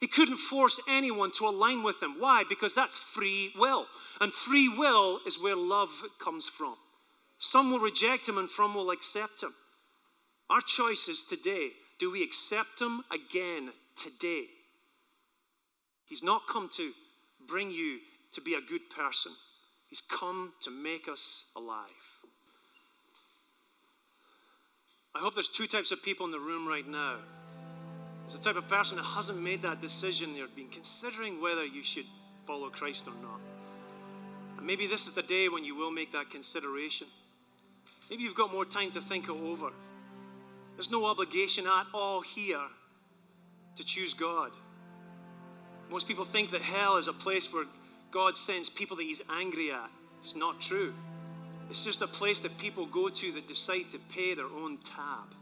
He 0.00 0.06
couldn't 0.06 0.38
force 0.38 0.80
anyone 0.88 1.32
to 1.32 1.48
align 1.48 1.82
with 1.82 2.00
Him. 2.00 2.16
Why? 2.18 2.44
Because 2.48 2.74
that's 2.74 2.96
free 2.96 3.52
will. 3.58 3.86
And 4.20 4.32
free 4.32 4.68
will 4.68 5.20
is 5.26 5.40
where 5.40 5.56
love 5.56 6.04
comes 6.18 6.48
from. 6.48 6.76
Some 7.40 7.72
will 7.72 7.80
reject 7.80 8.28
him, 8.28 8.38
and 8.38 8.48
some 8.48 8.74
will 8.74 8.90
accept 8.90 9.42
him. 9.42 9.54
Our 10.50 10.60
choice 10.60 11.08
is 11.08 11.24
today 11.24 11.70
do 11.98 12.10
we 12.10 12.22
accept 12.22 12.80
him 12.80 13.02
again 13.12 13.72
today? 13.94 14.44
He's 16.06 16.22
not 16.22 16.48
come 16.48 16.70
to 16.76 16.92
bring 17.46 17.70
you 17.70 17.98
to 18.32 18.40
be 18.40 18.54
a 18.54 18.60
good 18.60 18.88
person, 18.88 19.32
he's 19.88 20.00
come 20.00 20.52
to 20.62 20.70
make 20.70 21.08
us 21.08 21.44
alive. 21.56 21.84
I 25.14 25.18
hope 25.18 25.34
there's 25.34 25.48
two 25.48 25.66
types 25.66 25.90
of 25.90 26.02
people 26.02 26.24
in 26.24 26.32
the 26.32 26.38
room 26.38 26.68
right 26.68 26.86
now. 26.86 27.16
There's 28.22 28.38
the 28.38 28.44
type 28.44 28.56
of 28.56 28.68
person 28.68 28.96
that 28.96 29.02
hasn't 29.02 29.40
made 29.40 29.62
that 29.62 29.80
decision. 29.80 30.34
They've 30.34 30.54
been 30.54 30.68
considering 30.68 31.42
whether 31.42 31.66
you 31.66 31.82
should 31.82 32.06
follow 32.46 32.70
Christ 32.70 33.08
or 33.08 33.14
not. 33.20 33.40
And 34.56 34.66
maybe 34.66 34.86
this 34.86 35.06
is 35.06 35.12
the 35.12 35.22
day 35.22 35.48
when 35.48 35.64
you 35.64 35.74
will 35.74 35.90
make 35.90 36.12
that 36.12 36.30
consideration. 36.30 37.08
Maybe 38.10 38.24
you've 38.24 38.34
got 38.34 38.52
more 38.52 38.64
time 38.64 38.90
to 38.92 39.00
think 39.00 39.24
it 39.24 39.30
over. 39.30 39.70
There's 40.74 40.90
no 40.90 41.04
obligation 41.04 41.66
at 41.66 41.86
all 41.94 42.20
here 42.20 42.66
to 43.76 43.84
choose 43.84 44.14
God. 44.14 44.50
Most 45.88 46.08
people 46.08 46.24
think 46.24 46.50
that 46.50 46.62
hell 46.62 46.96
is 46.96 47.06
a 47.06 47.12
place 47.12 47.52
where 47.52 47.64
God 48.10 48.36
sends 48.36 48.68
people 48.68 48.96
that 48.96 49.04
He's 49.04 49.22
angry 49.30 49.70
at. 49.70 49.90
It's 50.18 50.34
not 50.34 50.60
true. 50.60 50.92
It's 51.70 51.84
just 51.84 52.02
a 52.02 52.08
place 52.08 52.40
that 52.40 52.58
people 52.58 52.86
go 52.86 53.08
to 53.08 53.32
that 53.32 53.46
decide 53.46 53.92
to 53.92 53.98
pay 54.12 54.34
their 54.34 54.46
own 54.46 54.78
tab. 54.78 55.34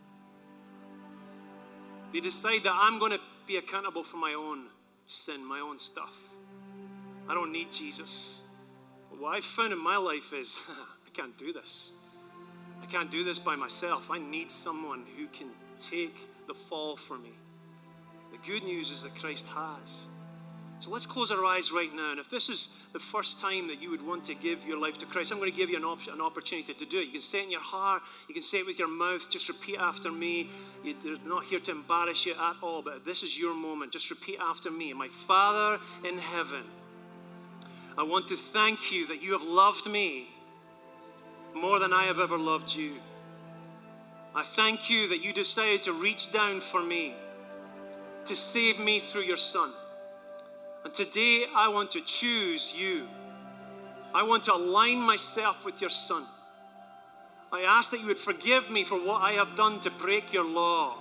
They 2.13 2.21
decide 2.21 2.65
that 2.65 2.73
I'm 2.75 2.99
going 2.99 3.13
to 3.13 3.21
be 3.47 3.57
accountable 3.57 4.05
for 4.05 4.19
my 4.19 4.35
own 4.35 4.67
sin, 5.07 5.45
my 5.45 5.61
own 5.61 5.79
stuff. 5.79 6.15
I 7.29 7.35
don't 7.35 7.53
need 7.53 7.73
Jesus. 7.73 8.43
But 9.11 9.21
what 9.21 9.37
I've 9.37 9.45
found 9.45 9.73
in 9.73 9.83
my 9.83 9.97
life 9.97 10.33
is 10.33 10.57
I 10.69 11.11
can't 11.13 11.37
do 11.39 11.53
this. 11.53 11.91
I 12.83 12.87
can't 12.87 13.11
do 13.11 13.25
this 13.25 13.39
by 13.39 13.57
myself. 13.57 14.11
I 14.11 14.19
need 14.19 14.51
someone 14.51 15.05
who 15.17 15.27
can 15.27 15.49
take 15.81 16.17
the 16.47 16.55
fall 16.55 16.97
for 16.97 17.19
me. 17.19 17.33
The 18.33 18.39
good 18.51 18.65
news 18.65 18.91
is 18.91 19.03
that 19.03 19.15
Christ 19.15 19.47
has. 19.49 20.07
So 20.81 20.91
let's 20.91 21.07
close 21.07 21.33
our 21.33 21.45
eyes 21.45 21.73
right 21.73 21.93
now. 21.93 22.13
And 22.13 22.21
if 22.21 22.31
this 22.31 22.49
is 22.49 22.69
the 22.93 23.01
first 23.01 23.41
time 23.41 23.67
that 23.67 23.83
you 23.83 23.91
would 23.91 24.07
want 24.07 24.23
to 24.25 24.35
give 24.35 24.65
your 24.65 24.79
life 24.79 24.97
to 24.99 25.07
Christ, 25.07 25.33
I'm 25.33 25.39
going 25.39 25.51
to 25.51 25.57
give 25.57 25.71
you 25.71 25.77
an, 25.77 25.85
op- 25.85 26.07
an 26.07 26.21
opportunity 26.21 26.73
to 26.73 26.85
do 26.85 27.01
it. 27.01 27.07
You 27.07 27.13
can 27.13 27.21
say 27.21 27.41
it 27.41 27.45
in 27.45 27.51
your 27.51 27.61
heart, 27.61 28.03
you 28.29 28.35
can 28.35 28.45
say 28.45 28.59
it 28.59 28.67
with 28.67 28.79
your 28.79 28.89
mouth. 28.89 29.29
Just 29.29 29.49
repeat 29.49 29.77
after 29.79 30.13
me. 30.13 30.49
They're 30.85 31.17
not 31.27 31.45
here 31.45 31.59
to 31.59 31.71
embarrass 31.73 32.25
you 32.27 32.35
at 32.35 32.57
all, 32.63 32.83
but 32.83 33.05
this 33.05 33.25
is 33.25 33.37
your 33.37 33.55
moment. 33.55 33.93
Just 33.93 34.09
repeat 34.09 34.39
after 34.41 34.71
me. 34.71 34.93
My 34.93 35.09
Father 35.09 35.83
in 36.05 36.19
heaven, 36.19 36.63
I 37.97 38.05
want 38.05 38.29
to 38.29 38.37
thank 38.37 38.93
you 38.93 39.09
that 39.09 39.21
you 39.21 39.33
have 39.33 39.43
loved 39.43 39.91
me 39.91 40.29
more 41.55 41.79
than 41.79 41.93
I 41.93 42.05
have 42.05 42.19
ever 42.19 42.39
loved 42.39 42.75
you. 42.75 42.97
I 44.35 44.45
thank 44.45 44.89
you 44.91 45.09
that 45.09 45.25
you 45.25 45.33
decided 45.33 45.83
to 45.83 45.93
reach 45.93 46.31
down 46.31 46.61
for 46.61 46.83
me, 46.83 47.15
to 48.27 48.37
save 48.37 48.79
me 48.79 49.01
through 49.01 49.23
your 49.23 49.37
Son. 49.37 49.73
And 50.85 50.95
today 50.95 51.47
I 51.55 51.69
want 51.69 51.91
to 51.93 52.01
choose 52.01 52.73
you. 52.77 53.09
I 54.15 54.23
want 54.23 54.45
to 54.45 54.55
align 54.55 55.01
myself 55.01 55.65
with 55.65 55.81
your 55.81 55.91
Son. 55.91 56.25
I 57.51 57.63
ask 57.63 57.91
that 57.91 58.01
you 58.01 58.07
would 58.07 58.19
forgive 58.19 58.71
me 58.71 58.85
for 58.85 59.03
what 59.03 59.23
I 59.23 59.33
have 59.33 59.57
done 59.57 59.81
to 59.81 59.91
break 59.91 60.33
your 60.33 60.45
law. 60.45 60.99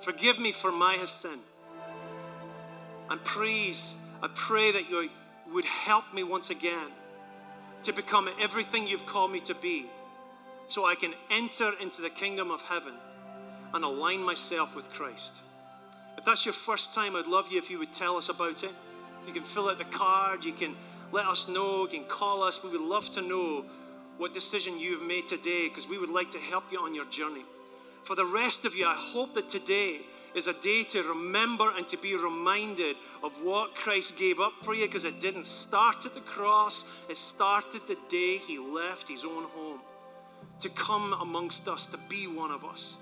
Forgive 0.00 0.38
me 0.38 0.52
for 0.52 0.70
my 0.70 1.02
sin. 1.06 1.40
And 3.10 3.22
please, 3.24 3.94
I 4.22 4.28
pray 4.34 4.70
that 4.72 4.88
you 4.88 5.08
would 5.52 5.64
help 5.64 6.12
me 6.12 6.22
once 6.22 6.50
again 6.50 6.90
to 7.84 7.92
become 7.92 8.28
everything 8.40 8.86
you've 8.86 9.06
called 9.06 9.30
me 9.30 9.40
to 9.40 9.54
be 9.54 9.86
so 10.66 10.86
I 10.86 10.94
can 10.94 11.14
enter 11.30 11.72
into 11.80 12.00
the 12.00 12.10
kingdom 12.10 12.50
of 12.50 12.62
heaven 12.62 12.94
and 13.74 13.84
align 13.84 14.22
myself 14.22 14.74
with 14.74 14.90
Christ. 14.92 15.42
If 16.16 16.24
that's 16.24 16.46
your 16.46 16.54
first 16.54 16.92
time, 16.92 17.16
I'd 17.16 17.26
love 17.26 17.50
you 17.50 17.58
if 17.58 17.70
you 17.70 17.78
would 17.78 17.92
tell 17.92 18.16
us 18.16 18.28
about 18.28 18.62
it. 18.62 18.70
You 19.26 19.32
can 19.32 19.44
fill 19.44 19.68
out 19.68 19.78
the 19.78 19.84
card, 19.84 20.44
you 20.44 20.52
can 20.52 20.76
let 21.12 21.26
us 21.26 21.48
know, 21.48 21.82
you 21.82 21.88
can 21.88 22.04
call 22.04 22.42
us. 22.42 22.62
We 22.62 22.70
would 22.70 22.80
love 22.80 23.10
to 23.12 23.22
know 23.22 23.64
what 24.16 24.32
decision 24.32 24.78
you've 24.78 25.02
made 25.02 25.28
today 25.28 25.68
because 25.68 25.88
we 25.88 25.98
would 25.98 26.10
like 26.10 26.30
to 26.30 26.38
help 26.38 26.72
you 26.72 26.78
on 26.78 26.94
your 26.94 27.06
journey. 27.06 27.44
For 28.04 28.14
the 28.14 28.26
rest 28.26 28.64
of 28.64 28.74
you, 28.74 28.86
I 28.86 28.94
hope 28.94 29.34
that 29.34 29.48
today 29.48 30.00
is 30.34 30.46
a 30.46 30.52
day 30.52 30.82
to 30.82 31.02
remember 31.02 31.72
and 31.76 31.86
to 31.88 31.96
be 31.96 32.16
reminded 32.16 32.96
of 33.22 33.32
what 33.42 33.74
Christ 33.74 34.16
gave 34.16 34.40
up 34.40 34.52
for 34.62 34.74
you 34.74 34.86
because 34.86 35.04
it 35.04 35.20
didn't 35.20 35.46
start 35.46 36.04
at 36.06 36.14
the 36.14 36.20
cross, 36.20 36.84
it 37.08 37.16
started 37.16 37.82
the 37.86 37.98
day 38.08 38.38
he 38.38 38.58
left 38.58 39.08
his 39.08 39.24
own 39.24 39.44
home 39.44 39.80
to 40.60 40.68
come 40.68 41.12
amongst 41.14 41.68
us, 41.68 41.86
to 41.86 41.98
be 42.08 42.26
one 42.26 42.50
of 42.50 42.64
us. 42.64 42.96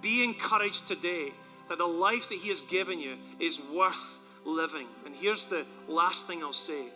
Be 0.00 0.24
encouraged 0.24 0.86
today 0.86 1.32
that 1.68 1.78
the 1.78 1.86
life 1.86 2.28
that 2.28 2.38
he 2.38 2.48
has 2.48 2.62
given 2.62 2.98
you 2.98 3.16
is 3.38 3.60
worth 3.72 4.18
living. 4.44 4.86
And 5.06 5.14
here's 5.14 5.46
the 5.46 5.64
last 5.88 6.26
thing 6.26 6.42
I'll 6.42 6.52
say 6.52 6.86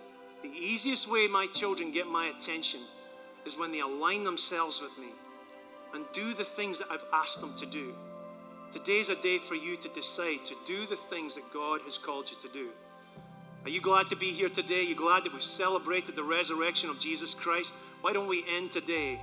the 0.42 0.49
easiest 0.49 1.11
way 1.11 1.27
my 1.27 1.46
children 1.46 1.90
get 1.92 2.07
my 2.07 2.27
attention 2.27 2.81
is 3.44 3.57
when 3.57 3.72
they 3.72 3.81
align 3.81 4.25
themselves 4.25 4.81
with 4.81 4.96
me 4.99 5.09
and 5.94 6.05
do 6.12 6.35
the 6.35 6.44
things 6.44 6.79
that 6.79 6.88
I've 6.90 7.05
asked 7.12 7.40
them 7.40 7.55
to 7.57 7.66
do. 7.66 7.94
Today's 8.72 9.09
a 9.09 9.14
day 9.16 9.38
for 9.38 9.55
you 9.55 9.76
to 9.76 9.88
decide 9.88 10.44
to 10.44 10.55
do 10.66 10.87
the 10.87 10.96
things 10.96 11.35
that 11.37 11.52
God 11.52 11.81
has 11.83 11.96
called 11.96 12.31
you 12.31 12.37
to 12.38 12.48
do. 12.48 12.70
Are 13.64 13.70
you 13.70 13.81
glad 13.81 14.09
to 14.09 14.16
be 14.16 14.33
here 14.33 14.48
today? 14.48 14.81
Are 14.81 14.88
you 14.88 14.94
glad 14.94 15.24
that 15.24 15.33
we've 15.33 15.42
celebrated 15.42 16.14
the 16.14 16.22
resurrection 16.22 16.90
of 16.90 16.98
Jesus 16.98 17.33
Christ? 17.33 17.74
Why 18.00 18.12
don't 18.12 18.29
we 18.29 18.44
end 18.48 18.70
today 18.70 19.20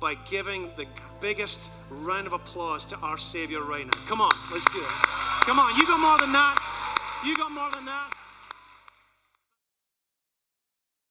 by 0.00 0.14
giving 0.14 0.70
the 0.76 0.86
biggest 1.20 1.70
round 1.90 2.26
of 2.26 2.32
applause 2.32 2.84
to 2.86 2.96
our 2.96 3.18
Savior 3.18 3.62
right 3.62 3.84
now? 3.84 3.98
Come 4.06 4.20
on, 4.20 4.32
let's 4.52 4.64
do 4.66 4.78
it. 4.78 4.86
Come 4.86 5.58
on, 5.58 5.76
you 5.76 5.86
got 5.86 6.00
more 6.00 6.18
than 6.18 6.32
that. 6.32 7.22
You 7.24 7.36
got 7.36 7.52
more 7.52 7.70
than 7.70 7.84
that. 7.84 8.17